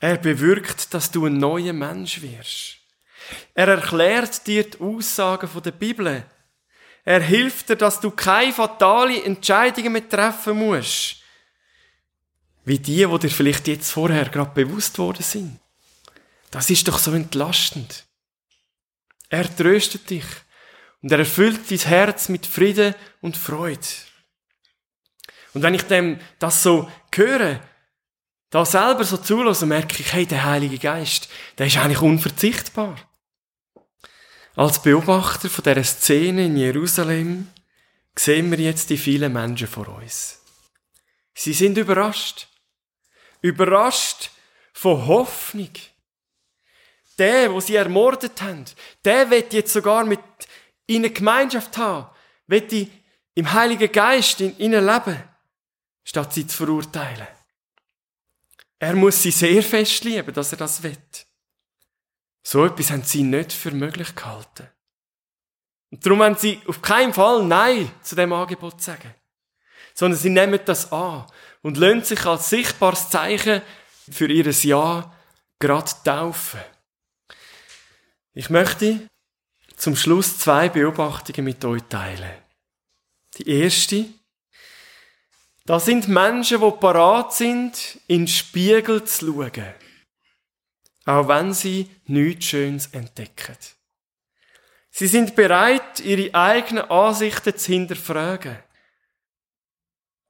Er 0.00 0.16
bewirkt, 0.16 0.92
dass 0.94 1.10
du 1.10 1.26
ein 1.26 1.36
neuer 1.36 1.72
Mensch 1.72 2.22
wirst. 2.22 2.78
Er 3.54 3.68
erklärt 3.68 4.46
dir 4.46 4.64
die 4.64 4.80
Aussagen 4.80 5.48
der 5.62 5.70
Bibel. 5.70 6.24
Er 7.04 7.20
hilft 7.20 7.68
dir, 7.68 7.76
dass 7.76 8.00
du 8.00 8.10
keine 8.10 8.52
fatale 8.52 9.22
Entscheidungen 9.22 9.92
mehr 9.92 10.08
treffen 10.08 10.58
musst. 10.58 11.16
Wie 12.64 12.78
die, 12.78 13.08
wo 13.08 13.18
dir 13.18 13.30
vielleicht 13.30 13.68
jetzt 13.68 13.90
vorher 13.90 14.28
gerade 14.28 14.52
bewusst 14.52 14.98
worden 14.98 15.22
sind. 15.22 15.60
Das 16.50 16.68
ist 16.70 16.88
doch 16.88 16.98
so 16.98 17.12
entlastend. 17.12 18.04
Er 19.30 19.56
tröstet 19.56 20.10
dich 20.10 20.24
und 21.00 21.10
er 21.10 21.20
erfüllt 21.20 21.70
dein 21.70 21.78
Herz 21.78 22.28
mit 22.28 22.44
Frieden 22.44 22.94
und 23.22 23.36
Freude. 23.36 23.80
Und 25.54 25.62
wenn 25.62 25.74
ich 25.74 25.82
dem 25.82 26.20
das 26.38 26.62
so 26.62 26.90
höre, 27.14 27.60
da 28.50 28.64
selber 28.64 29.04
so 29.04 29.16
zulasse, 29.16 29.64
merke 29.66 30.00
ich, 30.00 30.12
hey, 30.12 30.26
der 30.26 30.44
Heilige 30.44 30.78
Geist, 30.78 31.28
der 31.56 31.68
ist 31.68 31.78
eigentlich 31.78 32.02
unverzichtbar. 32.02 32.96
Als 34.56 34.82
Beobachter 34.82 35.48
von 35.48 35.62
dieser 35.62 35.84
Szene 35.84 36.46
in 36.46 36.56
Jerusalem 36.56 37.48
sehen 38.16 38.50
wir 38.50 38.58
jetzt 38.58 38.90
die 38.90 38.98
vielen 38.98 39.32
Menschen 39.32 39.68
vor 39.68 39.88
uns. 39.88 40.40
Sie 41.34 41.52
sind 41.52 41.78
überrascht. 41.78 42.48
Überrascht 43.40 44.30
von 44.72 45.06
Hoffnung. 45.06 45.70
Der, 47.20 47.52
wo 47.52 47.60
sie 47.60 47.74
ermordet 47.74 48.40
haben, 48.40 48.64
der 49.04 49.30
wird 49.30 49.52
jetzt 49.52 49.74
sogar 49.74 50.04
mit 50.06 50.20
ihnen 50.86 51.12
Gemeinschaft 51.12 51.76
haben, 51.76 52.08
wird 52.46 52.72
im 53.34 53.52
Heiligen 53.52 53.92
Geist 53.92 54.40
in 54.40 54.56
ihnen 54.58 54.86
leben, 54.86 55.22
statt 56.02 56.32
sie 56.32 56.46
zu 56.46 56.56
verurteilen. 56.56 57.28
Er 58.78 58.96
muss 58.96 59.20
sie 59.20 59.32
sehr 59.32 59.62
fest 59.62 60.02
lieben, 60.04 60.32
dass 60.32 60.52
er 60.52 60.58
das 60.58 60.82
will. 60.82 60.96
So 62.42 62.64
etwas 62.64 62.90
haben 62.90 63.02
sie 63.02 63.22
nicht 63.22 63.52
für 63.52 63.70
möglich 63.70 64.14
gehalten. 64.16 64.68
Und 65.90 66.06
darum 66.06 66.22
haben 66.22 66.36
sie 66.36 66.58
auf 66.66 66.80
keinen 66.80 67.12
Fall 67.12 67.44
Nein 67.44 67.92
zu 68.02 68.16
dem 68.16 68.32
Angebot 68.32 68.80
sagen. 68.80 69.14
Sondern 69.92 70.18
sie 70.18 70.30
nehmen 70.30 70.58
das 70.64 70.90
an 70.90 71.26
und 71.60 71.76
lassen 71.76 72.02
sich 72.02 72.24
als 72.24 72.48
sichtbares 72.48 73.10
Zeichen 73.10 73.60
für 74.10 74.26
ihr 74.26 74.50
Ja 74.50 75.14
gerade 75.58 75.90
taufen. 76.02 76.60
Ich 78.32 78.50
möchte 78.50 79.08
zum 79.76 79.96
Schluss 79.96 80.38
zwei 80.38 80.68
Beobachtungen 80.68 81.44
mit 81.44 81.64
euch 81.64 81.82
teilen. 81.88 82.32
Die 83.38 83.48
erste, 83.48 84.06
das 85.64 85.84
sind 85.84 86.08
Menschen, 86.08 86.60
die 86.60 86.70
parat 86.80 87.34
sind, 87.34 87.98
in 88.06 88.22
den 88.22 88.28
Spiegel 88.28 89.04
zu 89.04 89.26
schauen 89.26 89.74
auch 91.10 91.28
wenn 91.28 91.52
sie 91.52 91.90
nichts 92.06 92.46
Schönes 92.46 92.86
entdecken. 92.88 93.56
Sie 94.90 95.06
sind 95.06 95.34
bereit, 95.34 96.00
ihre 96.00 96.34
eigenen 96.34 96.90
Ansichten 96.90 97.56
zu 97.56 97.72
hinterfragen. 97.72 98.58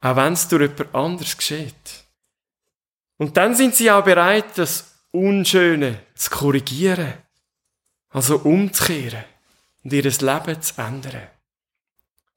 Auch 0.00 0.16
wenn 0.16 0.34
es 0.34 0.48
durch 0.48 0.70
jemand 0.70 0.94
anders 0.94 1.36
geschieht. 1.36 2.04
Und 3.18 3.36
dann 3.36 3.54
sind 3.54 3.74
sie 3.74 3.90
auch 3.90 4.04
bereit, 4.04 4.56
das 4.56 5.02
Unschöne 5.10 6.00
zu 6.14 6.30
korrigieren. 6.30 7.14
Also 8.10 8.38
umzukehren 8.38 9.24
und 9.84 9.92
ihr 9.92 10.02
Leben 10.02 10.62
zu 10.62 10.80
ändern. 10.80 11.28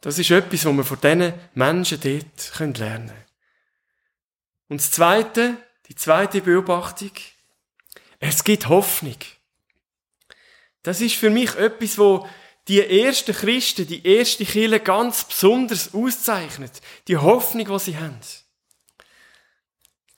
Das 0.01 0.19
ist 0.19 0.31
etwas, 0.31 0.65
was 0.65 0.75
wir 0.75 0.83
von 0.83 1.01
diesen 1.01 1.33
Menschen 1.53 1.99
dort 1.99 2.59
lernen 2.59 3.07
können. 3.07 3.13
Und 4.69 4.81
das 4.81 4.91
Zweite, 4.91 5.57
die 5.87 5.95
zweite 5.95 6.41
Beobachtung, 6.41 7.11
es 8.19 8.43
gibt 8.43 8.69
Hoffnung. 8.69 9.17
Das 10.83 11.01
ist 11.01 11.15
für 11.15 11.29
mich 11.29 11.55
etwas, 11.55 11.97
wo 11.97 12.27
die 12.67 12.81
ersten 12.81 13.33
Christen, 13.33 13.87
die 13.87 14.05
erste 14.05 14.45
Kirche 14.45 14.79
ganz 14.79 15.25
besonders 15.25 15.93
auszeichnet. 15.93 16.81
Die 17.07 17.17
Hoffnung, 17.17 17.65
die 17.65 17.79
sie 17.79 17.97
haben. 17.97 18.19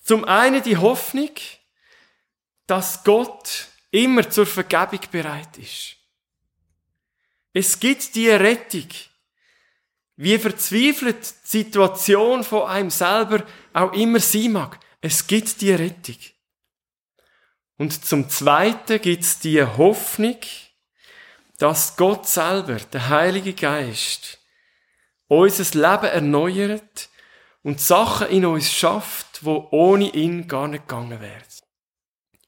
Zum 0.04 0.26
einen 0.26 0.62
die 0.62 0.78
Hoffnung, 0.78 1.32
dass 2.68 3.04
Gott 3.04 3.68
immer 3.96 4.30
zur 4.30 4.46
Vergebung 4.46 5.00
bereit 5.12 5.58
ist. 5.58 5.96
Es 7.54 7.80
gibt 7.80 8.14
die 8.16 8.30
Rettung. 8.30 8.88
Wie 10.18 10.38
verzweifelt 10.38 11.18
die 11.46 11.64
Situation 11.64 12.44
von 12.44 12.68
einem 12.68 12.90
selber 12.90 13.44
auch 13.74 13.94
immer 13.94 14.20
sein 14.20 14.52
mag. 14.52 14.80
Es 15.02 15.26
gibt 15.26 15.62
die 15.62 15.72
Rettung. 15.72 16.18
Und 17.78 18.06
zum 18.06 18.30
Zweiten 18.30 19.02
gibt's 19.02 19.40
die 19.40 19.62
Hoffnung, 19.62 20.38
dass 21.58 21.96
Gott 21.96 22.28
selber, 22.28 22.76
der 22.76 23.10
Heilige 23.10 23.54
Geist, 23.54 24.40
unser 25.28 25.64
Leben 25.80 26.12
erneuert 26.12 27.10
und 27.64 27.82
Sachen 27.82 28.28
in 28.28 28.46
uns 28.46 28.72
schafft, 28.72 29.44
wo 29.44 29.68
ohne 29.72 30.10
ihn 30.10 30.48
gar 30.48 30.68
nicht 30.68 30.88
gegangen 30.88 31.20
wären. 31.20 31.55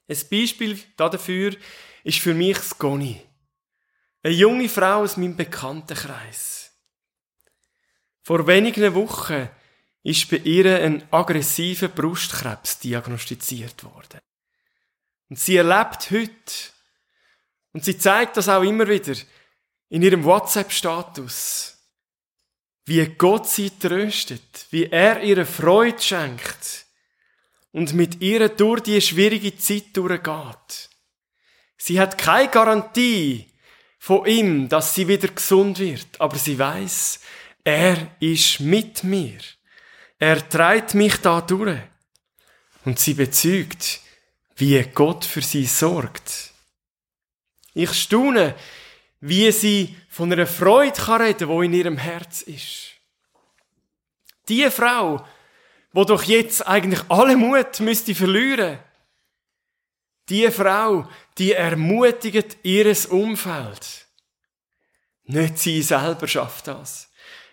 Ein 0.08 0.18
Beispiel 0.30 0.78
dafür 0.96 1.54
ist 2.02 2.18
für 2.18 2.32
mich 2.32 2.58
Sconi. 2.58 3.20
Eine 4.22 4.34
junge 4.34 4.68
Frau 4.68 5.02
aus 5.02 5.18
meinem 5.18 5.36
Bekanntenkreis. 5.36 6.72
Vor 8.22 8.46
wenigen 8.46 8.94
Wochen 8.94 9.48
ist 10.02 10.30
bei 10.30 10.38
ihr 10.38 10.82
ein 10.82 11.06
aggressiver 11.12 11.88
Brustkrebs 11.88 12.78
diagnostiziert 12.78 13.84
worden. 13.84 14.20
Und 15.28 15.38
sie 15.38 15.56
erlebt 15.56 16.10
heute, 16.10 16.72
und 17.72 17.84
sie 17.84 17.98
zeigt 17.98 18.38
das 18.38 18.48
auch 18.48 18.62
immer 18.62 18.88
wieder 18.88 19.14
in 19.90 20.02
ihrem 20.02 20.24
WhatsApp-Status, 20.24 21.76
wie 22.86 23.04
Gott 23.06 23.46
sie 23.46 23.70
tröstet, 23.70 24.66
wie 24.70 24.86
er 24.86 25.22
ihre 25.22 25.44
Freude 25.44 26.00
schenkt 26.00 26.87
und 27.72 27.94
mit 27.94 28.20
ihr 28.20 28.48
durch 28.48 28.80
die 28.82 29.00
schwierige 29.00 29.56
Zeit 29.56 29.96
durchgeht. 29.96 30.90
Sie 31.76 32.00
hat 32.00 32.18
keine 32.18 32.48
Garantie 32.48 33.46
von 33.98 34.26
ihm, 34.26 34.68
dass 34.68 34.94
sie 34.94 35.06
wieder 35.08 35.28
gesund 35.28 35.78
wird, 35.78 36.20
aber 36.20 36.36
sie 36.36 36.58
weiß, 36.58 37.20
er 37.64 38.16
ist 38.20 38.60
mit 38.60 39.04
mir. 39.04 39.38
Er 40.18 40.48
treibt 40.48 40.94
mich 40.94 41.16
da 41.18 41.40
durch. 41.40 41.78
Und 42.84 42.98
sie 42.98 43.14
bezeugt, 43.14 44.00
wie 44.56 44.82
Gott 44.82 45.24
für 45.24 45.42
sie 45.42 45.66
sorgt. 45.66 46.52
Ich 47.74 47.92
staune, 47.92 48.54
wie 49.20 49.52
sie 49.52 49.94
von 50.08 50.32
einer 50.32 50.46
Freude 50.46 51.00
kann 51.00 51.22
reden, 51.22 51.48
wo 51.48 51.62
in 51.62 51.74
ihrem 51.74 51.98
Herz 51.98 52.42
ist. 52.42 52.92
Die 54.48 54.68
Frau, 54.70 55.24
wo 55.98 56.04
doch 56.04 56.22
jetzt 56.22 56.64
eigentlich 56.64 57.00
alle 57.08 57.36
Mut 57.36 57.80
müsste 57.80 58.14
verlieren. 58.14 58.78
Die 60.28 60.48
Frau, 60.52 61.08
die 61.38 61.54
ermutigt 61.54 62.58
ihres 62.62 63.06
Umfeld. 63.06 64.06
Nicht 65.24 65.58
sie 65.58 65.82
selber 65.82 66.28
schafft 66.28 66.68
das. 66.68 67.10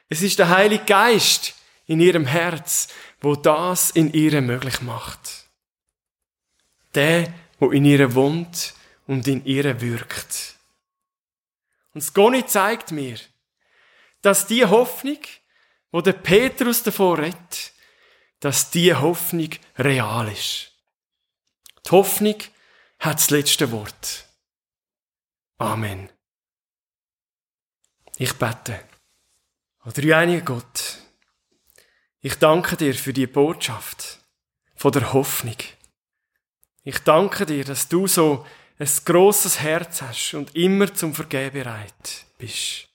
Es 0.09 0.21
ist 0.21 0.37
der 0.37 0.49
Heilige 0.49 0.85
Geist 0.85 1.55
in 1.87 1.99
ihrem 1.99 2.27
Herz, 2.27 2.89
wo 3.19 3.35
das 3.35 3.89
in 3.89 4.13
ihr 4.13 4.39
möglich 4.41 4.79
macht. 4.81 5.47
Der, 6.93 7.33
wo 7.57 7.71
in 7.71 7.83
ihr 7.83 8.13
wohnt 8.13 8.75
und 9.07 9.27
in 9.27 9.43
ihr 9.45 9.81
wirkt. 9.81 10.53
Und 11.95 12.03
das 12.03 12.13
Goni 12.13 12.45
zeigt 12.45 12.91
mir, 12.91 13.17
dass 14.21 14.45
die 14.45 14.63
Hoffnung, 14.63 15.21
wo 15.91 16.01
der 16.01 16.13
Petrus 16.13 16.83
davor 16.83 17.17
redet, 17.17 17.73
dass 18.39 18.71
die 18.71 18.93
Hoffnung 18.93 19.49
real 19.77 20.31
ist. 20.31 20.71
Die 21.85 21.91
Hoffnung 21.91 22.35
hat 22.99 23.17
das 23.17 23.29
letzte 23.29 23.71
Wort. 23.71 24.25
Amen. 25.57 26.09
Ich 28.17 28.33
bete. 28.33 28.79
O 29.85 29.91
dreieiniger 29.91 30.41
Gott, 30.45 30.97
ich 32.21 32.35
danke 32.39 32.75
dir 32.75 32.95
für 32.95 33.13
die 33.13 33.27
Botschaft 33.27 34.19
von 34.75 34.91
der 34.91 35.13
Hoffnung. 35.13 35.57
Ich 36.83 36.99
danke 36.99 37.45
dir, 37.45 37.63
dass 37.63 37.87
du 37.87 38.07
so 38.07 38.45
ein 38.79 38.89
grosses 39.05 39.59
Herz 39.59 40.01
hast 40.01 40.33
und 40.33 40.55
immer 40.55 40.93
zum 40.93 41.13
Vergehen 41.13 41.53
bereit 41.53 42.25
bist. 42.37 42.87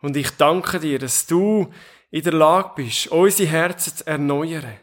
Und 0.00 0.16
ich 0.16 0.30
danke 0.30 0.78
dir, 0.78 0.98
dass 0.98 1.26
du 1.26 1.72
in 2.10 2.22
der 2.22 2.32
Lage 2.32 2.72
bist, 2.76 3.08
unsere 3.08 3.48
Herzen 3.48 3.96
zu 3.96 4.06
erneuern 4.06 4.78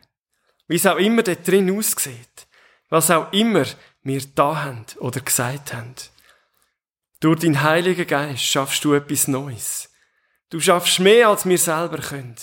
wie 0.68 0.76
es 0.76 0.86
auch 0.86 0.98
immer 0.98 1.24
dort 1.24 1.48
drin 1.48 1.76
aussieht, 1.78 2.48
was 2.90 3.12
auch 3.12 3.32
immer 3.34 3.66
wir 4.04 4.22
da 4.36 4.64
haben 4.64 4.86
oder 4.98 5.20
gesagt 5.22 5.74
haben. 5.74 5.96
Durch 7.20 7.40
deinen 7.40 7.62
Heiligen 7.62 8.08
Geist 8.08 8.44
schaffst 8.44 8.84
du 8.84 8.94
etwas 8.94 9.28
Neues. 9.28 9.92
Du 10.50 10.60
schaffst 10.60 11.00
mehr, 11.00 11.30
als 11.30 11.46
wir 11.46 11.58
selber 11.58 11.98
können. 11.98 12.36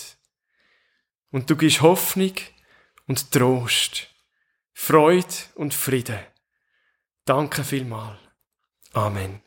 Und 1.31 1.49
du 1.49 1.55
gibst 1.55 1.81
Hoffnung 1.81 2.33
und 3.07 3.31
Trost, 3.31 4.07
Freude 4.73 5.33
und 5.55 5.73
Frieden. 5.73 6.19
Danke 7.25 7.63
vielmal. 7.63 8.19
Amen. 8.91 9.41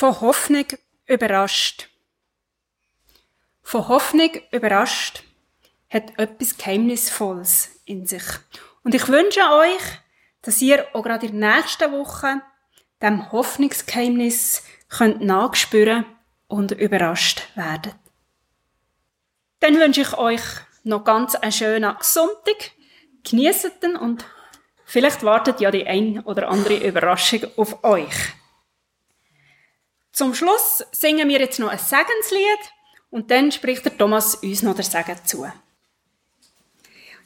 Von 0.00 0.18
Hoffnung 0.22 0.64
überrascht. 1.04 1.90
Von 3.62 3.86
Hoffnung 3.88 4.30
überrascht 4.50 5.24
hat 5.90 6.18
etwas 6.18 6.56
Geheimnisvolles 6.56 7.82
in 7.84 8.06
sich. 8.06 8.22
Und 8.82 8.94
ich 8.94 9.08
wünsche 9.08 9.42
euch, 9.42 9.82
dass 10.40 10.62
ihr 10.62 10.86
auch 10.94 11.02
gerade 11.02 11.26
in 11.26 11.38
der 11.38 11.54
nächsten 11.54 11.92
Woche 11.92 12.40
dem 13.02 13.30
Hoffnungsgeheimnis 13.30 14.62
könnt 14.88 15.20
nachspüren 15.20 16.06
und 16.48 16.72
überrascht 16.72 17.54
werden. 17.54 17.92
Dann 19.58 19.74
wünsche 19.74 20.00
ich 20.00 20.16
euch 20.16 20.40
noch 20.82 21.04
ganz 21.04 21.34
einen 21.34 21.52
schönen 21.52 21.94
Sonntag. 22.00 22.70
Genießt 23.24 23.82
den 23.82 23.96
und 23.96 24.24
vielleicht 24.86 25.24
wartet 25.24 25.60
ja 25.60 25.70
die 25.70 25.86
ein 25.86 26.20
oder 26.20 26.48
andere 26.48 26.78
Überraschung 26.78 27.44
auf 27.58 27.84
euch. 27.84 28.39
Zum 30.12 30.34
Schluss 30.34 30.84
singen 30.92 31.28
wir 31.28 31.40
jetzt 31.40 31.58
noch 31.58 31.68
ein 31.70 31.78
Segenslied 31.78 32.58
und 33.10 33.30
dann 33.30 33.52
spricht 33.52 33.84
der 33.84 33.96
Thomas 33.96 34.36
uns 34.36 34.62
noch 34.62 34.74
der 34.74 34.84
Segen 34.84 35.16
zu. 35.24 35.46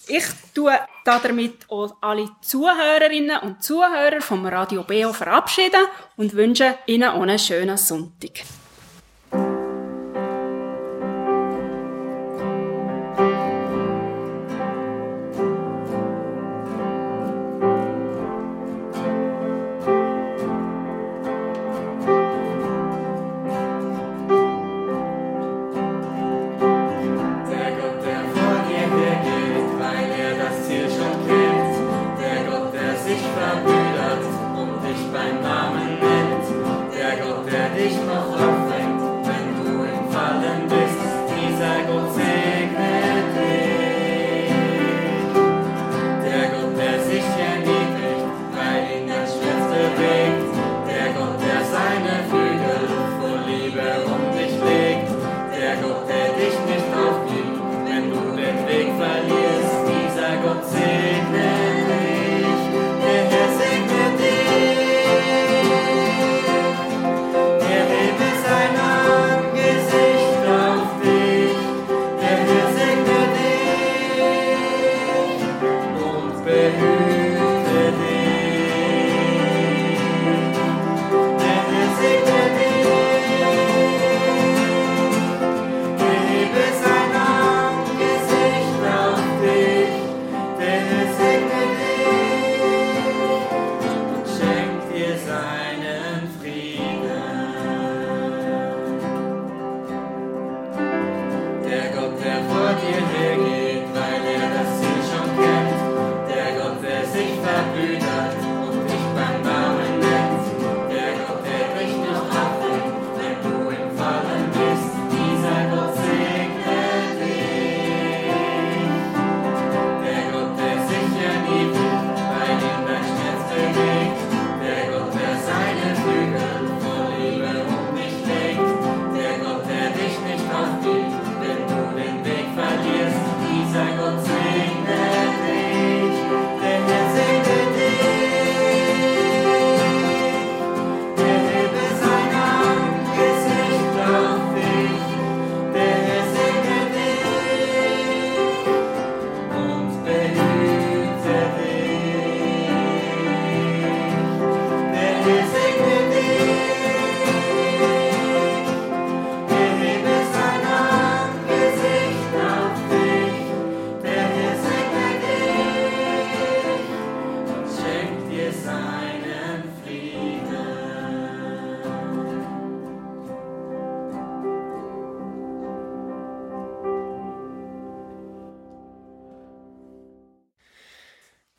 Ich 0.06 0.24
tue 0.54 0.78
damit 1.04 1.70
auch 1.70 1.96
alle 2.02 2.28
Zuhörerinnen 2.42 3.40
und 3.40 3.62
Zuhörer 3.62 4.20
vom 4.20 4.44
Radio 4.46 4.82
Beo 4.82 5.14
verabschieden 5.14 5.86
und 6.16 6.34
wünsche 6.34 6.78
Ihnen 6.86 7.08
einen 7.08 7.38
schönen 7.38 7.78
Sonntag. 7.78 8.42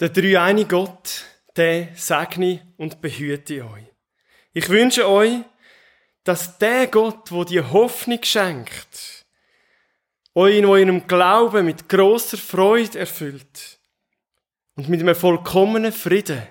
Der 0.06 0.14
dreieine 0.14 0.66
Gott, 0.66 1.26
der 1.56 1.88
segne 1.96 2.62
und 2.78 3.02
behüte 3.02 3.66
euch. 3.66 3.88
Ich 4.54 4.70
wünsche 4.70 5.10
euch, 5.10 5.38
dass 6.24 6.60
der 6.60 6.86
Gott, 6.86 7.32
wo 7.32 7.44
die 7.44 7.60
Hoffnung 7.60 8.20
schenkt, 8.22 9.26
euch 10.36 10.58
in 10.58 10.68
eurem 10.68 11.08
Glauben 11.08 11.66
mit 11.66 11.90
großer 11.90 12.38
Freude 12.38 13.00
erfüllt 13.00 13.80
und 14.76 14.90
mit 14.90 15.00
einem 15.00 15.16
vollkommenen 15.16 15.92
Frieden, 15.92 16.44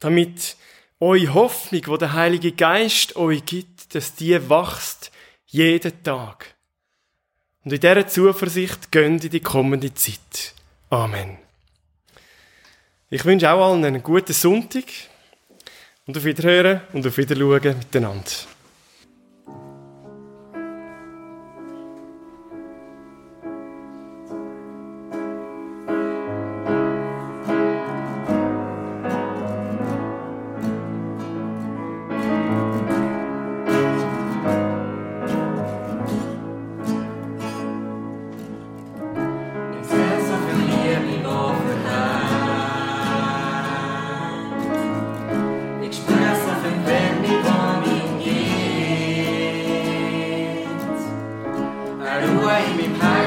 damit 0.00 0.56
eure 0.98 1.32
Hoffnung, 1.32 1.82
wo 1.86 1.96
der 1.98 2.14
Heilige 2.14 2.50
Geist 2.50 3.14
euch 3.14 3.44
gibt, 3.44 3.94
dass 3.94 4.16
die 4.16 4.50
wächst 4.50 5.12
jeden 5.46 6.02
Tag. 6.02 6.56
Und 7.64 7.72
in 7.72 7.78
dieser 7.78 8.08
Zuversicht 8.08 8.90
gönnt 8.90 9.24
in 9.24 9.30
die 9.30 9.38
kommende 9.38 9.94
Zeit. 9.94 10.52
Amen. 10.88 11.49
Ich 13.12 13.24
wünsche 13.24 13.50
auch 13.50 13.72
allen 13.72 13.84
einen 13.84 14.04
guten 14.04 14.32
Sonntag 14.32 14.84
und 16.06 16.16
auf 16.16 16.24
Wiederhören 16.24 16.82
und 16.92 17.04
auf 17.04 17.18
Wiederschauen 17.18 17.76
miteinander. 17.76 18.22
me 52.76 52.88
past. 52.98 53.19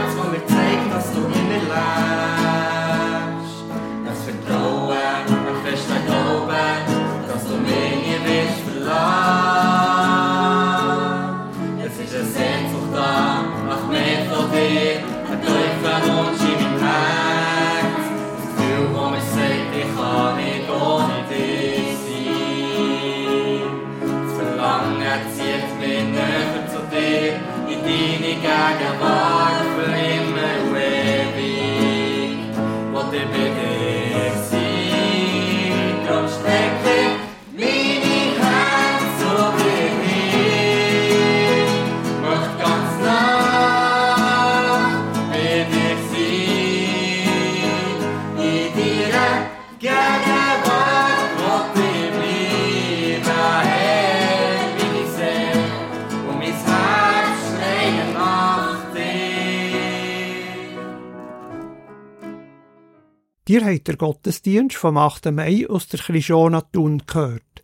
Ihr 63.53 63.63
habt 63.63 63.87
den 63.87 63.99
Gottesdienst 63.99 64.77
vom 64.77 64.97
8. 64.97 65.31
Mai 65.31 65.67
aus 65.69 65.87
der 65.87 65.99
Christiana 65.99 66.61
Thun 66.61 67.03
gehört. 67.05 67.63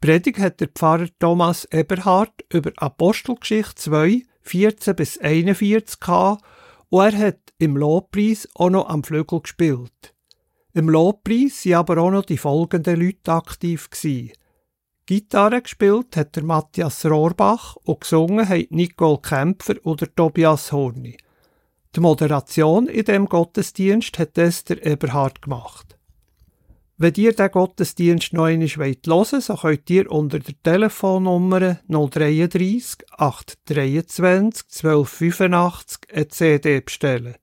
Predigt 0.00 0.38
hat 0.38 0.60
der 0.60 0.68
Pfarrer 0.68 1.08
Thomas 1.18 1.64
Eberhard 1.72 2.44
über 2.52 2.70
Apostelgeschichte 2.76 3.74
2, 3.74 4.22
14 4.42 4.94
bis 4.94 5.18
41 5.18 5.98
gehabt 5.98 6.44
und 6.88 7.02
er 7.02 7.18
hat 7.18 7.40
im 7.58 7.76
Lobpreis 7.76 8.48
auch 8.54 8.70
noch 8.70 8.88
am 8.88 9.02
Flügel 9.02 9.40
gespielt. 9.40 10.14
Im 10.72 10.88
Lobpreis 10.88 11.66
waren 11.66 11.74
aber 11.74 11.98
auch 11.98 12.12
noch 12.12 12.26
die 12.26 12.38
folgenden 12.38 13.00
Leute 13.00 13.32
aktiv. 13.32 13.90
Gewesen. 13.90 14.30
Gitarre 15.04 15.62
gespielt 15.62 16.16
hat 16.16 16.36
der 16.36 16.44
Matthias 16.44 17.04
Rohrbach 17.04 17.74
und 17.82 18.02
gesungen 18.02 18.48
haben 18.48 18.68
Nicole 18.70 19.18
Kämpfer 19.18 19.74
oder 19.82 20.06
Tobias 20.14 20.70
Horni. 20.70 21.16
Die 21.94 22.00
Moderation 22.00 22.88
in 22.88 23.04
dem 23.04 23.26
Gottesdienst 23.26 24.18
hat 24.18 24.36
Esther 24.36 24.84
Eberhard 24.84 25.42
gemacht. 25.42 25.96
Wenn 26.96 27.14
ihr 27.14 27.32
den 27.32 27.50
Gottesdienst 27.52 28.32
noch 28.32 28.46
einmal 28.46 28.66
hören 28.68 28.96
wollt, 29.06 29.42
so 29.42 29.54
könnt 29.54 29.90
ihr 29.90 30.10
unter 30.10 30.40
der 30.40 30.60
Telefonnummer 30.60 31.78
033 31.86 33.04
823 33.16 34.64
1285 34.84 35.98
eine 36.12 36.28
CD 36.28 36.80
bestellen. 36.80 37.36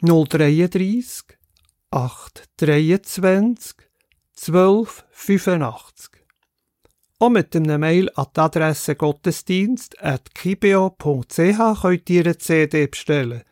033 0.00 1.36
823 1.90 3.74
1285 4.36 6.23
auch 7.18 7.30
mit 7.30 7.54
einem 7.54 7.80
Mail 7.80 8.10
an 8.14 8.26
die 8.34 8.40
Adresse 8.40 8.96
gottesdienst.kibio.ch 8.96 11.80
könnt 11.80 12.10
ihr 12.10 12.24
eine 12.24 12.38
CD 12.38 12.86
bestellen. 12.86 13.42